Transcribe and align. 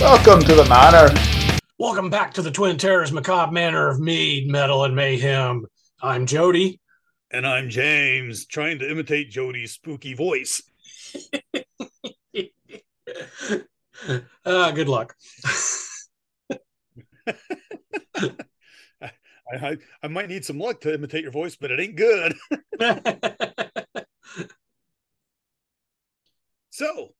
Welcome 0.00 0.40
to 0.44 0.54
the 0.54 0.64
manor. 0.64 1.12
Welcome 1.78 2.08
back 2.08 2.32
to 2.32 2.40
the 2.40 2.50
Twin 2.50 2.78
Terrors 2.78 3.12
Macabre 3.12 3.52
Manor 3.52 3.90
of 3.90 4.00
Mead, 4.00 4.48
Metal, 4.50 4.84
and 4.84 4.96
Mayhem. 4.96 5.66
I'm 6.00 6.24
Jody. 6.24 6.80
And 7.30 7.46
I'm 7.46 7.68
James, 7.68 8.46
trying 8.46 8.78
to 8.78 8.90
imitate 8.90 9.28
Jody's 9.30 9.72
spooky 9.72 10.14
voice. 10.14 10.62
uh, 14.46 14.70
good 14.70 14.88
luck. 14.88 15.14
I, 17.26 19.10
I, 19.52 19.76
I 20.02 20.08
might 20.08 20.30
need 20.30 20.46
some 20.46 20.58
luck 20.58 20.80
to 20.80 20.94
imitate 20.94 21.24
your 21.24 21.32
voice, 21.32 21.56
but 21.56 21.70
it 21.70 21.78
ain't 21.78 21.96
good. 21.96 22.34
so, 26.70 27.10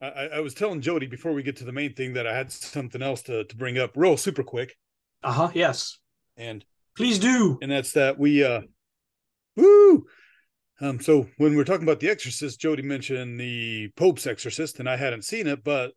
I, 0.00 0.28
I 0.34 0.40
was 0.40 0.54
telling 0.54 0.80
Jody 0.80 1.06
before 1.06 1.32
we 1.32 1.42
get 1.42 1.56
to 1.56 1.64
the 1.64 1.72
main 1.72 1.94
thing 1.94 2.14
that 2.14 2.26
I 2.26 2.36
had 2.36 2.52
something 2.52 3.02
else 3.02 3.22
to, 3.22 3.44
to 3.44 3.56
bring 3.56 3.78
up 3.78 3.92
real 3.96 4.16
super 4.16 4.42
quick. 4.42 4.76
Uh 5.22 5.32
huh. 5.32 5.50
Yes. 5.54 5.98
And 6.36 6.64
please 6.96 7.18
do. 7.18 7.58
And 7.60 7.70
that's 7.70 7.92
that 7.92 8.18
we, 8.18 8.44
uh, 8.44 8.62
woo. 9.56 10.06
Um, 10.80 11.00
so 11.00 11.26
when 11.38 11.56
we're 11.56 11.64
talking 11.64 11.82
about 11.82 11.98
The 11.98 12.10
Exorcist, 12.10 12.60
Jody 12.60 12.82
mentioned 12.82 13.40
the 13.40 13.88
Pope's 13.96 14.28
Exorcist, 14.28 14.78
and 14.78 14.88
I 14.88 14.96
hadn't 14.96 15.24
seen 15.24 15.48
it, 15.48 15.64
but 15.64 15.92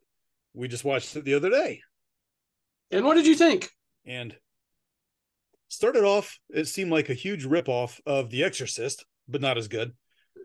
we 0.54 0.66
just 0.66 0.84
watched 0.84 1.14
it 1.14 1.24
the 1.24 1.34
other 1.34 1.50
day. 1.50 1.80
And 2.90 3.04
what 3.04 3.14
did 3.14 3.26
you 3.26 3.36
think? 3.36 3.70
And 4.04 4.34
started 5.68 6.02
off, 6.02 6.38
it 6.50 6.66
seemed 6.66 6.90
like 6.90 7.08
a 7.08 7.14
huge 7.14 7.46
ripoff 7.46 8.00
of 8.04 8.30
The 8.30 8.42
Exorcist, 8.42 9.04
but 9.28 9.40
not 9.40 9.56
as 9.56 9.68
good. 9.68 9.92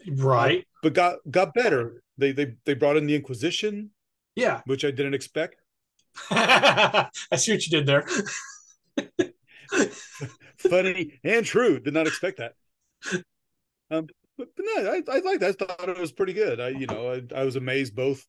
Right. 0.07 0.59
Uh, 0.59 0.63
but 0.83 0.93
got 0.93 1.17
got 1.29 1.53
better. 1.53 2.01
They 2.17 2.31
they 2.31 2.55
they 2.65 2.73
brought 2.73 2.97
in 2.97 3.07
the 3.07 3.15
Inquisition. 3.15 3.91
Yeah. 4.35 4.61
Which 4.65 4.85
I 4.85 4.91
didn't 4.91 5.13
expect. 5.13 5.55
I 6.31 7.09
see 7.35 7.53
what 7.53 7.65
you 7.65 7.71
did 7.71 7.85
there. 7.85 8.07
Funny 10.57 11.19
and 11.23 11.45
true. 11.45 11.79
Did 11.79 11.93
not 11.93 12.07
expect 12.07 12.37
that. 12.37 12.53
Um, 13.91 14.07
but, 14.37 14.49
but 14.55 14.65
no, 14.65 14.91
I, 14.91 15.01
I 15.11 15.19
liked. 15.19 15.39
That. 15.41 15.49
I 15.49 15.65
thought 15.65 15.89
it 15.89 15.99
was 15.99 16.11
pretty 16.11 16.33
good. 16.33 16.59
I, 16.59 16.69
you 16.69 16.87
know, 16.87 17.13
I, 17.13 17.39
I 17.39 17.43
was 17.43 17.55
amazed 17.55 17.95
both. 17.95 18.25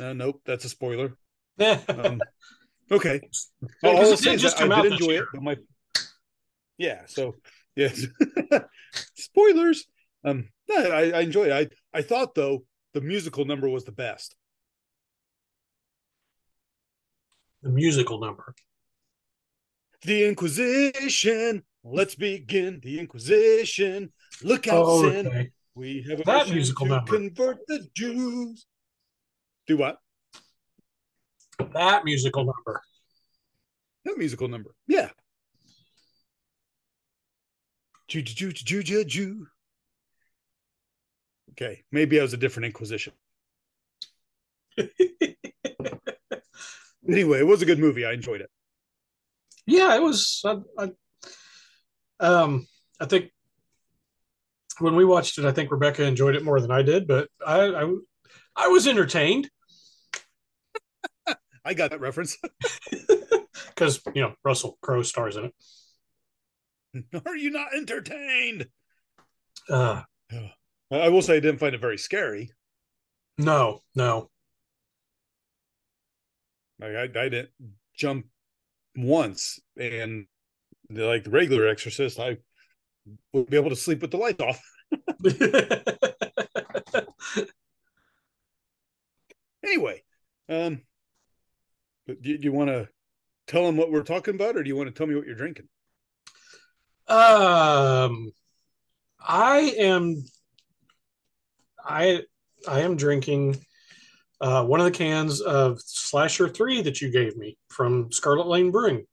Uh, 0.00 0.12
nope, 0.12 0.40
that's 0.44 0.64
a 0.64 0.68
spoiler. 0.68 1.16
um, 1.60 2.20
okay, 2.90 3.20
I'll 3.82 4.16
say 4.16 4.36
just 4.36 4.60
I 4.60 4.82
did 4.82 4.92
enjoy 4.92 5.18
it, 5.18 5.24
but 5.32 5.42
my 5.42 5.56
yeah. 6.76 7.02
So 7.06 7.36
yes, 7.76 8.06
spoilers. 9.14 9.86
Um, 10.24 10.48
no, 10.68 10.76
I, 10.76 11.10
I 11.10 11.20
enjoy 11.20 11.44
it. 11.46 11.52
I 11.94 11.98
I 11.98 12.02
thought 12.02 12.34
though 12.34 12.64
the 12.94 13.00
musical 13.00 13.44
number 13.44 13.68
was 13.68 13.84
the 13.84 13.92
best. 13.92 14.34
The 17.62 17.70
musical 17.70 18.20
number. 18.20 18.54
The 20.02 20.26
Inquisition. 20.26 21.62
Let's 21.84 22.14
begin 22.14 22.80
the 22.82 22.98
Inquisition. 22.98 24.12
Look 24.42 24.68
out, 24.68 24.84
oh, 24.86 25.10
sin. 25.10 25.26
Okay. 25.26 25.50
We 25.74 26.04
have 26.08 26.20
a 26.20 26.24
that 26.24 26.48
musical 26.48 26.86
to 26.86 26.92
number. 26.96 27.12
Convert 27.12 27.58
the 27.66 27.86
Jews. 27.94 28.66
Do 29.66 29.76
what? 29.76 29.98
That 31.72 32.04
musical 32.04 32.44
number. 32.44 32.82
That 34.04 34.18
musical 34.18 34.48
number. 34.48 34.74
Yeah. 34.86 35.10
Jew, 38.08 38.22
Jew, 38.22 38.52
Jew, 38.52 38.82
Jew, 38.82 39.04
Jew. 39.04 39.46
Okay, 41.60 41.82
maybe 41.90 42.20
I 42.20 42.22
was 42.22 42.32
a 42.32 42.36
different 42.36 42.66
Inquisition. 42.66 43.12
anyway, 47.08 47.40
it 47.40 47.46
was 47.48 47.62
a 47.62 47.66
good 47.66 47.80
movie. 47.80 48.04
I 48.04 48.12
enjoyed 48.12 48.42
it. 48.42 48.50
Yeah, 49.66 49.96
it 49.96 50.02
was. 50.02 50.40
I, 50.44 50.58
I, 50.78 50.90
um, 52.20 52.64
I 53.00 53.06
think 53.06 53.32
when 54.78 54.94
we 54.94 55.04
watched 55.04 55.38
it, 55.38 55.46
I 55.46 55.50
think 55.50 55.72
Rebecca 55.72 56.04
enjoyed 56.04 56.36
it 56.36 56.44
more 56.44 56.60
than 56.60 56.70
I 56.70 56.82
did, 56.82 57.08
but 57.08 57.28
I, 57.44 57.62
I, 57.62 57.92
I 58.54 58.68
was 58.68 58.86
entertained. 58.86 59.50
I 61.64 61.74
got 61.74 61.90
that 61.90 61.98
reference 62.00 62.38
because 63.66 64.00
you 64.14 64.22
know 64.22 64.34
Russell 64.44 64.78
Crowe 64.80 65.02
stars 65.02 65.36
in 65.36 65.50
it. 66.94 67.04
Are 67.26 67.36
you 67.36 67.50
not 67.50 67.74
entertained? 67.74 68.68
Uh, 69.68 70.02
I 70.90 71.08
will 71.08 71.22
say 71.22 71.36
I 71.36 71.40
didn't 71.40 71.58
find 71.58 71.74
it 71.74 71.80
very 71.80 71.98
scary. 71.98 72.50
No, 73.36 73.82
no. 73.94 74.30
Like 76.80 76.94
I, 76.94 77.02
I 77.02 77.28
didn't 77.28 77.50
jump 77.94 78.26
once, 78.96 79.60
and 79.76 80.26
like 80.90 81.24
the 81.24 81.30
regular 81.30 81.68
Exorcist, 81.68 82.18
I 82.18 82.38
would 83.32 83.50
be 83.50 83.56
able 83.56 83.70
to 83.70 83.76
sleep 83.76 84.00
with 84.00 84.10
the 84.10 84.16
lights 84.16 84.42
off. 84.42 84.60
anyway, 89.64 90.02
um, 90.48 90.80
do, 92.06 92.38
do 92.38 92.40
you 92.40 92.52
want 92.52 92.70
to 92.70 92.88
tell 93.46 93.64
them 93.64 93.76
what 93.76 93.90
we're 93.90 94.02
talking 94.02 94.34
about, 94.34 94.56
or 94.56 94.62
do 94.62 94.68
you 94.68 94.76
want 94.76 94.88
to 94.88 94.94
tell 94.94 95.06
me 95.06 95.14
what 95.14 95.26
you're 95.26 95.34
drinking? 95.34 95.68
Um, 97.08 98.32
I 99.20 99.74
am 99.78 100.24
I 101.84 102.22
I 102.66 102.80
am 102.80 102.96
drinking 102.96 103.58
uh, 104.40 104.64
one 104.64 104.80
of 104.80 104.84
the 104.84 104.92
cans 104.92 105.40
of 105.40 105.80
Slasher 105.80 106.48
Three 106.48 106.82
that 106.82 107.00
you 107.00 107.10
gave 107.10 107.36
me 107.36 107.56
from 107.68 108.12
Scarlet 108.12 108.46
Lane 108.46 108.70
Brewing. 108.70 109.04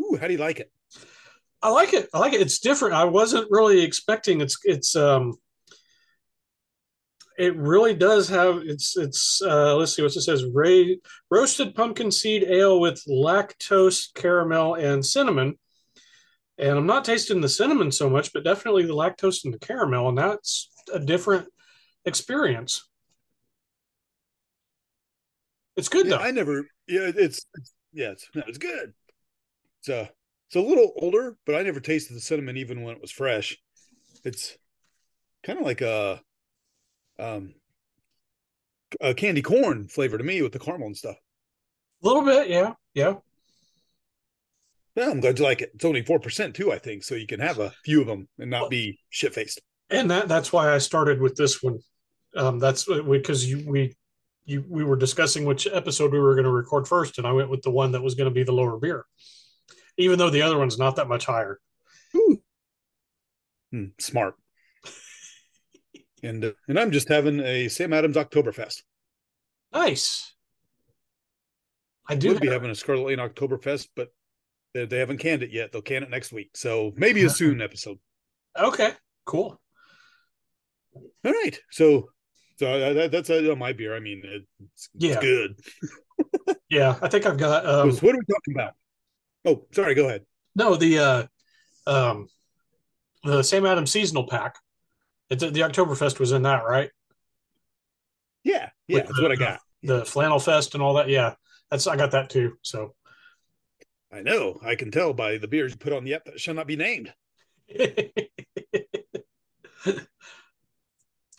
Ooh, 0.00 0.16
how 0.20 0.26
do 0.26 0.32
you 0.32 0.38
like 0.38 0.60
it? 0.60 0.70
I 1.62 1.70
like 1.70 1.94
it. 1.94 2.08
I 2.12 2.18
like 2.18 2.32
it. 2.32 2.40
It's 2.40 2.58
different. 2.58 2.94
I 2.94 3.04
wasn't 3.04 3.50
really 3.50 3.82
expecting 3.82 4.40
it's 4.40 4.58
it's 4.64 4.94
um 4.94 5.34
it 7.38 7.56
really 7.56 7.94
does 7.94 8.28
have 8.28 8.62
it's 8.64 8.96
it's 8.96 9.42
uh 9.42 9.76
let's 9.76 9.94
see 9.94 10.02
what 10.02 10.14
it 10.14 10.20
says 10.20 10.44
Ray, 10.44 11.00
roasted 11.30 11.74
pumpkin 11.74 12.10
seed 12.10 12.44
ale 12.44 12.80
with 12.80 13.02
lactose 13.06 14.12
caramel 14.14 14.74
and 14.74 15.04
cinnamon 15.04 15.58
and 16.58 16.78
I'm 16.78 16.86
not 16.86 17.04
tasting 17.04 17.40
the 17.40 17.48
cinnamon 17.48 17.92
so 17.92 18.08
much, 18.08 18.32
but 18.32 18.44
definitely 18.44 18.86
the 18.86 18.94
lactose 18.94 19.44
and 19.44 19.52
the 19.52 19.58
caramel, 19.58 20.08
and 20.08 20.18
that's 20.18 20.70
a 20.92 20.98
different 20.98 21.48
experience. 22.04 22.88
It's 25.76 25.88
good 25.88 26.06
yeah, 26.06 26.16
though. 26.16 26.22
I 26.22 26.30
never, 26.30 26.66
yeah, 26.88 27.10
it's, 27.14 27.46
it's 27.54 27.74
yeah, 27.92 28.12
it's 28.12 28.28
no, 28.34 28.42
it's 28.46 28.58
good. 28.58 28.94
It's 29.80 29.88
a, 29.88 30.00
uh, 30.00 30.06
it's 30.48 30.56
a 30.56 30.60
little 30.60 30.92
older, 30.96 31.36
but 31.44 31.56
I 31.56 31.62
never 31.62 31.80
tasted 31.80 32.14
the 32.14 32.20
cinnamon 32.20 32.56
even 32.56 32.82
when 32.82 32.94
it 32.94 33.02
was 33.02 33.10
fresh. 33.10 33.56
It's 34.24 34.56
kind 35.42 35.58
of 35.58 35.64
like 35.64 35.80
a, 35.80 36.20
um, 37.18 37.54
a 39.00 39.12
candy 39.12 39.42
corn 39.42 39.88
flavor 39.88 40.16
to 40.16 40.24
me 40.24 40.40
with 40.42 40.52
the 40.52 40.58
caramel 40.58 40.86
and 40.86 40.96
stuff. 40.96 41.16
A 42.02 42.06
little 42.06 42.22
bit, 42.22 42.48
yeah, 42.48 42.74
yeah. 42.94 43.14
Yeah, 44.96 45.10
I'm 45.10 45.20
glad 45.20 45.38
you 45.38 45.44
like 45.44 45.60
it. 45.60 45.72
It's 45.74 45.84
only 45.84 46.02
four 46.02 46.18
percent 46.18 46.56
too, 46.56 46.72
I 46.72 46.78
think, 46.78 47.04
so 47.04 47.14
you 47.14 47.26
can 47.26 47.40
have 47.40 47.58
a 47.58 47.72
few 47.84 48.00
of 48.00 48.06
them 48.06 48.28
and 48.38 48.50
not 48.50 48.70
be 48.70 48.98
shit 49.10 49.34
faced. 49.34 49.60
And 49.90 50.10
that 50.10 50.26
that's 50.26 50.52
why 50.52 50.74
I 50.74 50.78
started 50.78 51.20
with 51.20 51.36
this 51.36 51.62
one. 51.62 51.78
Um, 52.34 52.58
that's 52.58 52.86
because 53.08 53.48
you 53.48 53.62
we 53.68 53.94
you 54.46 54.64
we 54.68 54.84
were 54.84 54.96
discussing 54.96 55.44
which 55.44 55.68
episode 55.70 56.12
we 56.12 56.18
were 56.18 56.34
going 56.34 56.44
to 56.44 56.50
record 56.50 56.88
first, 56.88 57.18
and 57.18 57.26
I 57.26 57.32
went 57.32 57.50
with 57.50 57.62
the 57.62 57.70
one 57.70 57.92
that 57.92 58.02
was 58.02 58.14
going 58.14 58.28
to 58.28 58.34
be 58.34 58.42
the 58.42 58.52
lower 58.52 58.78
beer, 58.78 59.04
even 59.98 60.18
though 60.18 60.30
the 60.30 60.42
other 60.42 60.58
one's 60.58 60.78
not 60.78 60.96
that 60.96 61.08
much 61.08 61.26
higher. 61.26 61.60
Hmm, 63.70 63.86
smart. 63.98 64.36
and 66.22 66.44
uh, 66.44 66.52
and 66.68 66.78
I'm 66.78 66.90
just 66.90 67.08
having 67.08 67.40
a 67.40 67.68
Sam 67.68 67.92
Adams 67.92 68.16
Oktoberfest. 68.16 68.82
Nice. 69.72 70.32
I 72.08 72.14
do 72.14 72.28
would 72.30 72.40
be 72.40 72.48
having 72.48 72.70
a 72.70 72.74
Scarlet 72.74 73.06
Lane 73.06 73.18
Oktoberfest, 73.18 73.88
but 73.96 74.08
they, 74.76 74.84
they 74.84 74.98
haven't 74.98 75.18
canned 75.18 75.42
it 75.42 75.50
yet. 75.50 75.72
They'll 75.72 75.82
can 75.82 76.02
it 76.02 76.10
next 76.10 76.32
week. 76.32 76.50
So 76.54 76.92
maybe 76.96 77.24
a 77.24 77.30
soon 77.30 77.60
episode. 77.60 77.98
Okay, 78.58 78.92
cool. 79.24 79.60
All 80.94 81.32
right. 81.32 81.58
So 81.70 82.08
so 82.58 82.94
that, 82.94 83.10
that's 83.10 83.28
uh, 83.28 83.54
my 83.56 83.72
beer. 83.72 83.94
I 83.94 84.00
mean, 84.00 84.22
it's, 84.24 84.88
yeah. 84.94 85.12
it's 85.12 85.20
good. 85.20 86.56
yeah, 86.70 86.96
I 87.02 87.08
think 87.08 87.26
I've 87.26 87.36
got. 87.36 87.66
Um, 87.66 87.90
what 87.98 88.14
are 88.14 88.18
we 88.18 88.34
talking 88.34 88.54
about? 88.54 88.74
Oh, 89.44 89.66
sorry. 89.72 89.94
Go 89.94 90.06
ahead. 90.06 90.24
No, 90.54 90.74
the 90.74 90.98
uh, 90.98 91.26
um, 91.86 92.28
the 93.24 93.42
Sam 93.42 93.66
Adams 93.66 93.90
seasonal 93.90 94.26
pack. 94.26 94.56
It's 95.28 95.42
the 95.42 95.50
Oktoberfest 95.50 96.18
was 96.18 96.32
in 96.32 96.42
that, 96.42 96.64
right? 96.64 96.90
Yeah, 98.44 98.70
yeah, 98.86 98.98
With 98.98 99.04
that's 99.06 99.16
the, 99.16 99.22
what 99.22 99.32
I 99.32 99.36
got. 99.36 99.60
The, 99.82 99.98
the 99.98 100.04
flannel 100.04 100.38
fest 100.38 100.74
and 100.74 100.82
all 100.82 100.94
that. 100.94 101.08
Yeah, 101.08 101.34
that's 101.70 101.86
I 101.86 101.96
got 101.96 102.12
that 102.12 102.30
too. 102.30 102.56
So 102.62 102.94
I 104.16 104.22
know. 104.22 104.58
I 104.64 104.76
can 104.76 104.90
tell 104.90 105.12
by 105.12 105.36
the 105.36 105.46
beers 105.46 105.72
you 105.72 105.76
put 105.76 105.92
on 105.92 106.04
the 106.04 106.14
app 106.14 106.24
that 106.24 106.40
shall 106.40 106.54
not 106.54 106.66
be 106.66 106.76
named. 106.76 107.12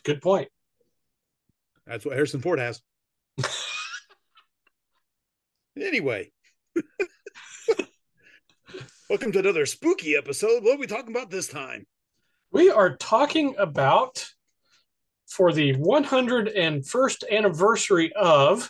Good 0.04 0.22
point. 0.22 0.48
That's 1.86 2.04
what 2.04 2.14
Harrison 2.14 2.40
Ford 2.40 2.60
has. 2.60 2.80
Anyway, 5.80 6.32
welcome 9.08 9.30
to 9.30 9.38
another 9.38 9.64
spooky 9.64 10.16
episode. 10.16 10.64
What 10.64 10.74
are 10.74 10.80
we 10.80 10.88
talking 10.88 11.14
about 11.14 11.30
this 11.30 11.46
time? 11.46 11.86
We 12.50 12.68
are 12.68 12.96
talking 12.96 13.54
about 13.58 14.26
for 15.28 15.52
the 15.52 15.74
101st 15.74 17.30
anniversary 17.30 18.12
of 18.14 18.68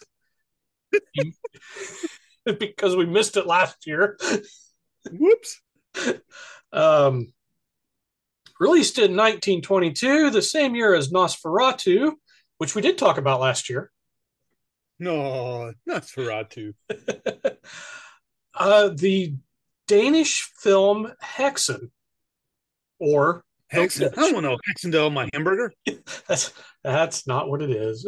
because 2.59 2.97
we 2.97 3.07
missed 3.07 3.37
it 3.37 3.47
last 3.47 3.87
year. 3.87 4.19
Whoops. 5.13 5.61
Um, 6.73 7.33
released 8.61 8.99
in 8.99 9.17
1922, 9.17 10.31
the 10.31 10.43
same 10.43 10.75
year 10.75 10.95
as 10.95 11.11
Nosferatu, 11.11 12.13
which 12.59 12.75
we 12.75 12.83
did 12.83 12.99
talk 12.99 13.19
about 13.19 13.41
last 13.41 13.69
year. 13.69 13.91
No, 14.99 15.73
Nosferatu. 15.89 16.75
uh, 18.55 18.89
the 18.89 19.35
Danish 19.87 20.51
film 20.59 21.13
Hexen, 21.23 21.91
or 22.99 23.45
Hexen. 23.73 24.13
I 24.19 24.31
don't 24.31 24.43
know 24.43 24.59
Hexen 24.69 25.07
on 25.07 25.15
my 25.15 25.29
hamburger. 25.33 25.73
that's 26.27 26.53
that's 26.83 27.27
not 27.27 27.49
what 27.49 27.63
it 27.63 27.71
is. 27.71 28.05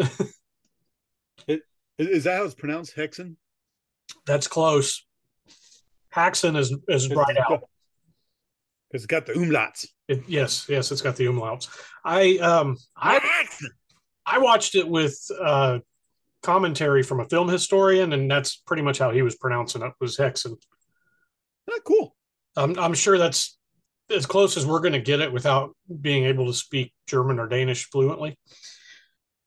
it, 1.47 1.63
is 1.99 2.25
that 2.25 2.39
how 2.39 2.45
it's 2.45 2.55
pronounced? 2.55 2.97
Hexen. 2.97 3.37
That's 4.31 4.47
close. 4.47 5.05
Haxen 6.15 6.57
is 6.57 6.73
is 6.89 7.11
right 7.11 7.37
out. 7.37 7.65
It's 8.93 9.07
got 9.07 9.27
the 9.27 9.33
umlauts. 9.33 9.89
It, 10.07 10.23
yes, 10.29 10.67
yes, 10.69 10.93
it's 10.93 11.03
got 11.03 11.17
the 11.17 11.27
umlauts. 11.27 11.67
I 12.05 12.39
um 12.39 12.77
I 12.97 13.19
I 14.25 14.39
watched 14.39 14.77
it 14.77 14.89
with 14.89 15.19
uh 15.43 15.81
commentary 16.45 17.03
from 17.03 17.19
a 17.19 17.29
film 17.29 17.49
historian, 17.49 18.13
and 18.13 18.31
that's 18.31 18.55
pretty 18.55 18.83
much 18.83 18.99
how 19.01 19.11
he 19.11 19.23
was 19.23 19.35
pronouncing 19.35 19.83
it 19.83 19.93
was 20.01 20.17
Hexen. 20.17 20.55
Oh, 21.69 21.81
cool. 21.85 22.15
I'm 22.55 22.79
I'm 22.79 22.95
sure 22.95 23.19
that's 23.19 23.59
as 24.11 24.27
close 24.27 24.57
as 24.57 24.65
we're 24.65 24.79
going 24.79 24.93
to 24.93 25.01
get 25.01 25.21
it 25.21 25.33
without 25.33 25.75
being 26.01 26.23
able 26.27 26.47
to 26.47 26.55
speak 26.55 26.93
German 27.09 27.41
or 27.41 27.49
Danish 27.49 27.91
fluently. 27.91 28.39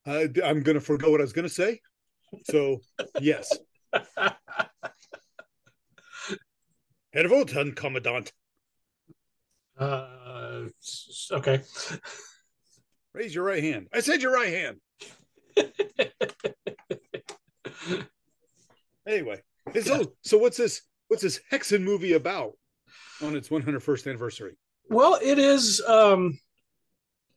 Uh, 0.06 0.28
I'm 0.44 0.60
going 0.60 0.76
to 0.76 0.82
forego 0.82 1.10
what 1.10 1.22
I 1.22 1.24
was 1.24 1.32
going 1.32 1.48
to 1.48 1.54
say. 1.54 1.80
So, 2.50 2.82
yes. 3.22 3.58
Herr 7.14 7.30
Wotan, 7.30 7.74
Commandant. 7.74 8.34
Uh, 9.78 10.66
okay. 11.32 11.62
Raise 13.14 13.36
your 13.36 13.44
right 13.44 13.64
hand. 13.64 13.88
I 13.94 14.00
said 14.00 14.24
your 14.24 14.34
right 14.34 14.52
hand. 14.52 14.78
anyway, 19.08 19.40
so 19.84 20.12
so 20.24 20.40
what's 20.40 20.58
this? 20.58 20.82
What's 21.08 21.22
this 21.22 21.40
Hexen 21.52 21.84
movie 21.84 22.14
about 22.14 22.54
on 23.22 23.36
its 23.36 23.50
101st 23.50 24.08
anniversary? 24.08 24.58
Well, 24.90 25.20
it 25.22 25.38
is. 25.38 25.80
Um, 25.82 26.40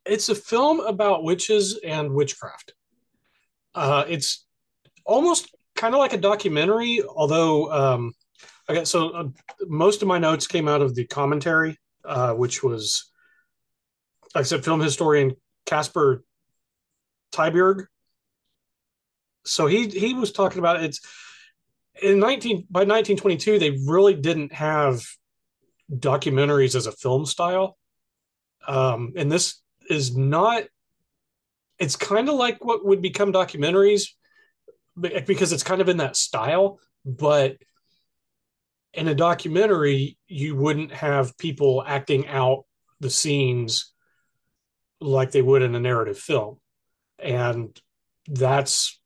it's 0.06 0.30
a 0.30 0.34
film 0.34 0.80
about 0.80 1.24
witches 1.24 1.78
and 1.84 2.14
witchcraft. 2.14 2.72
Uh, 3.74 4.04
it's 4.08 4.46
almost 5.04 5.54
kind 5.74 5.94
of 5.94 5.98
like 5.98 6.14
a 6.14 6.18
documentary, 6.18 7.02
although 7.06 7.70
um, 7.70 8.14
okay. 8.68 8.84
So 8.84 9.10
uh, 9.10 9.28
most 9.66 10.02
of 10.02 10.08
my 10.08 10.18
notes 10.18 10.46
came 10.46 10.68
out 10.68 10.82
of 10.82 10.94
the 10.94 11.06
commentary, 11.06 11.78
uh, 12.04 12.34
which 12.34 12.62
was, 12.62 13.10
like 14.34 14.42
I 14.42 14.44
said, 14.44 14.64
film 14.64 14.80
historian 14.80 15.34
Casper 15.66 16.24
Tybjerg 17.32 17.86
so 19.46 19.66
he 19.66 19.88
he 19.88 20.12
was 20.12 20.32
talking 20.32 20.58
about 20.58 20.82
it's 20.82 21.00
in 22.02 22.18
19 22.18 22.66
by 22.68 22.80
1922 22.80 23.58
they 23.58 23.70
really 23.86 24.14
didn't 24.14 24.52
have 24.52 25.02
documentaries 25.90 26.74
as 26.74 26.86
a 26.86 26.92
film 26.92 27.24
style 27.24 27.78
um, 28.66 29.12
and 29.16 29.30
this 29.30 29.62
is 29.88 30.16
not 30.16 30.64
it's 31.78 31.96
kind 31.96 32.28
of 32.28 32.34
like 32.34 32.62
what 32.64 32.84
would 32.84 33.00
become 33.00 33.32
documentaries 33.32 34.08
because 35.26 35.52
it's 35.52 35.62
kind 35.62 35.80
of 35.80 35.88
in 35.88 35.98
that 35.98 36.16
style 36.16 36.80
but 37.04 37.56
in 38.96 39.08
a 39.08 39.14
documentary 39.14 40.18
you 40.26 40.56
wouldn't 40.56 40.92
have 40.92 41.36
people 41.38 41.84
acting 41.86 42.26
out 42.28 42.64
the 43.00 43.10
scenes 43.10 43.92
like 45.00 45.30
they 45.30 45.42
would 45.42 45.62
in 45.62 45.74
a 45.74 45.80
narrative 45.80 46.18
film 46.18 46.58
and 47.18 47.78
that's 48.28 48.98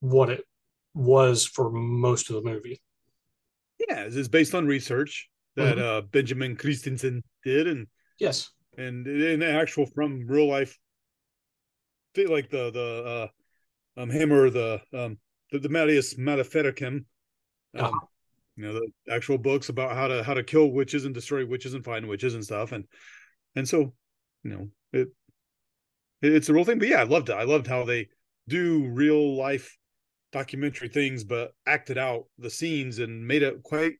what 0.00 0.30
it 0.30 0.44
was 0.94 1.46
for 1.46 1.70
most 1.70 2.30
of 2.30 2.36
the 2.36 2.50
movie. 2.50 2.80
Yeah, 3.88 4.04
it's 4.06 4.28
based 4.28 4.54
on 4.54 4.66
research 4.66 5.28
that 5.56 5.76
mm-hmm. 5.76 5.98
uh, 5.98 6.00
Benjamin 6.02 6.56
Christensen 6.56 7.22
did, 7.44 7.66
and 7.66 7.86
yes, 8.18 8.50
and 8.76 9.06
in 9.06 9.42
actual 9.42 9.86
from 9.86 10.26
real 10.26 10.48
life, 10.48 10.76
like 12.16 12.50
the 12.50 12.70
the 12.70 13.30
uh, 13.96 14.02
um, 14.02 14.10
Hammer, 14.10 14.50
the 14.50 14.80
um, 14.92 15.18
the, 15.52 15.60
the 15.60 15.68
Malleus 15.68 16.18
Maleficarum, 16.18 17.06
um, 17.76 17.84
uh-huh. 17.84 18.06
You 18.58 18.64
know, 18.64 18.72
the 18.72 19.14
actual 19.14 19.38
books 19.38 19.68
about 19.68 19.94
how 19.94 20.08
to 20.08 20.24
how 20.24 20.34
to 20.34 20.42
kill 20.42 20.72
witches 20.72 21.04
and 21.04 21.14
destroy 21.14 21.46
witches 21.46 21.74
and 21.74 21.84
find 21.84 22.08
witches 22.08 22.34
and 22.34 22.44
stuff, 22.44 22.72
and 22.72 22.84
and 23.54 23.68
so 23.68 23.94
you 24.42 24.50
know 24.50 24.68
it 24.92 25.08
it's 26.20 26.48
a 26.48 26.52
real 26.52 26.64
thing. 26.64 26.80
But 26.80 26.88
yeah, 26.88 27.00
I 27.00 27.04
loved 27.04 27.28
it. 27.28 27.34
I 27.34 27.44
loved 27.44 27.68
how 27.68 27.84
they 27.84 28.08
do 28.48 28.88
real 28.88 29.36
life 29.36 29.78
documentary 30.32 30.88
things, 30.88 31.22
but 31.22 31.52
acted 31.66 31.98
out 31.98 32.24
the 32.36 32.50
scenes 32.50 32.98
and 32.98 33.24
made 33.24 33.44
it 33.44 33.62
quite 33.62 33.94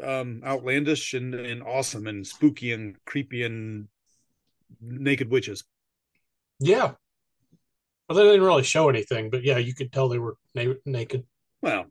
um, 0.00 0.42
outlandish 0.46 1.14
and, 1.14 1.34
and 1.34 1.64
awesome 1.64 2.06
and 2.06 2.24
spooky 2.24 2.72
and 2.72 2.96
creepy 3.04 3.42
and 3.42 3.88
naked 4.80 5.28
witches. 5.28 5.64
Yeah. 6.60 6.92
Well, 8.08 8.16
they 8.16 8.22
didn't 8.22 8.42
really 8.42 8.62
show 8.62 8.88
anything, 8.88 9.28
but 9.28 9.42
yeah, 9.42 9.58
you 9.58 9.74
could 9.74 9.92
tell 9.92 10.08
they 10.08 10.18
were 10.18 10.36
na- 10.54 10.74
naked. 10.84 11.24
Well, 11.60 11.86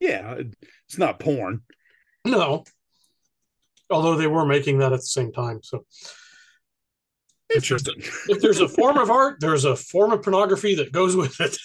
yeah, 0.00 0.36
it's 0.86 0.98
not 0.98 1.20
porn. 1.20 1.62
No. 2.24 2.64
Although 3.88 4.16
they 4.16 4.26
were 4.26 4.44
making 4.44 4.78
that 4.78 4.92
at 4.92 5.00
the 5.00 5.06
same 5.06 5.32
time. 5.32 5.60
So 5.62 5.84
interesting. 7.54 7.94
if 8.28 8.40
there's 8.40 8.60
a 8.60 8.68
form 8.68 8.98
of 8.98 9.10
art, 9.10 9.36
there's 9.40 9.64
a 9.64 9.76
form 9.76 10.12
of 10.12 10.22
pornography 10.22 10.74
that 10.76 10.92
goes 10.92 11.14
with 11.14 11.40
it. 11.40 11.56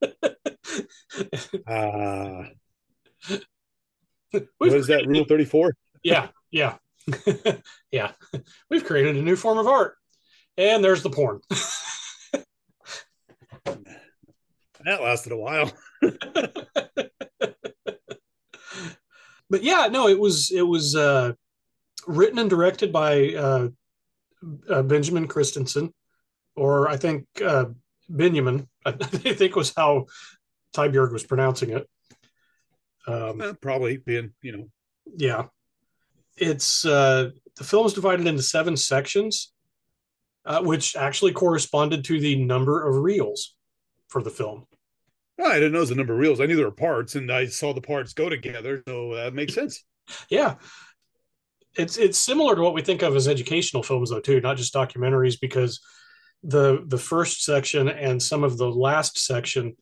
uh, 1.66 2.44
what 4.58 4.72
is 4.72 4.86
that 4.88 5.06
rule 5.06 5.24
34 5.24 5.74
yeah 6.02 6.28
yeah 6.50 6.76
yeah 7.90 8.12
we've 8.70 8.84
created 8.84 9.16
a 9.16 9.22
new 9.22 9.36
form 9.36 9.58
of 9.58 9.66
art 9.66 9.96
and 10.56 10.82
there's 10.84 11.02
the 11.02 11.10
porn 11.10 11.40
that 14.84 15.02
lasted 15.02 15.32
a 15.32 15.36
while 15.36 15.70
but 19.50 19.62
yeah 19.62 19.88
no 19.90 20.08
it 20.08 20.18
was 20.18 20.50
it 20.50 20.62
was 20.62 20.94
uh, 20.96 21.32
written 22.06 22.38
and 22.38 22.50
directed 22.50 22.92
by 22.92 23.34
uh, 23.34 23.68
uh, 24.68 24.82
benjamin 24.82 25.26
christensen 25.26 25.92
or 26.56 26.88
i 26.88 26.96
think 26.96 27.26
uh, 27.44 27.66
benjamin 28.08 28.68
i 28.86 28.92
think 28.92 29.56
was 29.56 29.72
how 29.76 30.06
Tybjerg 30.74 31.12
was 31.12 31.24
pronouncing 31.24 31.70
it. 31.70 31.88
Um, 33.06 33.40
uh, 33.40 33.52
probably 33.60 33.98
being, 33.98 34.32
you 34.42 34.56
know. 34.56 34.68
Yeah. 35.16 35.44
It's 36.36 36.84
uh, 36.84 37.30
the 37.56 37.64
film 37.64 37.86
is 37.86 37.92
divided 37.92 38.26
into 38.26 38.42
seven 38.42 38.76
sections, 38.76 39.52
uh, 40.44 40.62
which 40.62 40.96
actually 40.96 41.32
corresponded 41.32 42.04
to 42.06 42.20
the 42.20 42.36
number 42.36 42.86
of 42.86 42.96
reels 42.96 43.54
for 44.08 44.22
the 44.22 44.30
film. 44.30 44.66
I 45.42 45.54
didn't 45.54 45.72
know 45.72 45.78
it 45.78 45.80
was 45.80 45.88
the 45.88 45.96
number 45.96 46.12
of 46.12 46.18
reels. 46.18 46.40
I 46.40 46.46
knew 46.46 46.56
there 46.56 46.66
were 46.66 46.72
parts, 46.72 47.16
and 47.16 47.30
I 47.30 47.46
saw 47.46 47.72
the 47.72 47.80
parts 47.80 48.12
go 48.12 48.28
together, 48.28 48.82
so 48.86 49.14
that 49.14 49.34
makes 49.34 49.54
sense. 49.54 49.84
yeah, 50.28 50.56
it's 51.76 51.96
it's 51.96 52.18
similar 52.18 52.54
to 52.54 52.62
what 52.62 52.74
we 52.74 52.82
think 52.82 53.02
of 53.02 53.16
as 53.16 53.26
educational 53.26 53.82
films, 53.82 54.10
though, 54.10 54.20
too, 54.20 54.40
not 54.40 54.56
just 54.56 54.74
documentaries, 54.74 55.40
because 55.40 55.80
the 56.44 56.84
the 56.86 56.98
first 56.98 57.42
section 57.42 57.88
and 57.88 58.22
some 58.22 58.44
of 58.44 58.58
the 58.58 58.70
last 58.70 59.18
section 59.18 59.74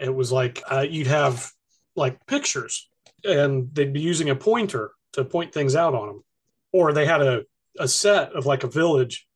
it 0.00 0.14
was 0.14 0.32
like 0.32 0.62
uh, 0.70 0.84
you'd 0.88 1.06
have 1.06 1.50
like 1.94 2.24
pictures 2.26 2.90
and 3.24 3.72
they'd 3.72 3.92
be 3.92 4.00
using 4.00 4.28
a 4.28 4.34
pointer 4.34 4.90
to 5.12 5.24
point 5.24 5.52
things 5.52 5.76
out 5.76 5.94
on 5.94 6.08
them 6.08 6.24
or 6.72 6.92
they 6.92 7.06
had 7.06 7.22
a, 7.22 7.42
a 7.78 7.88
set 7.88 8.32
of 8.32 8.46
like 8.46 8.64
a 8.64 8.68
village 8.68 9.26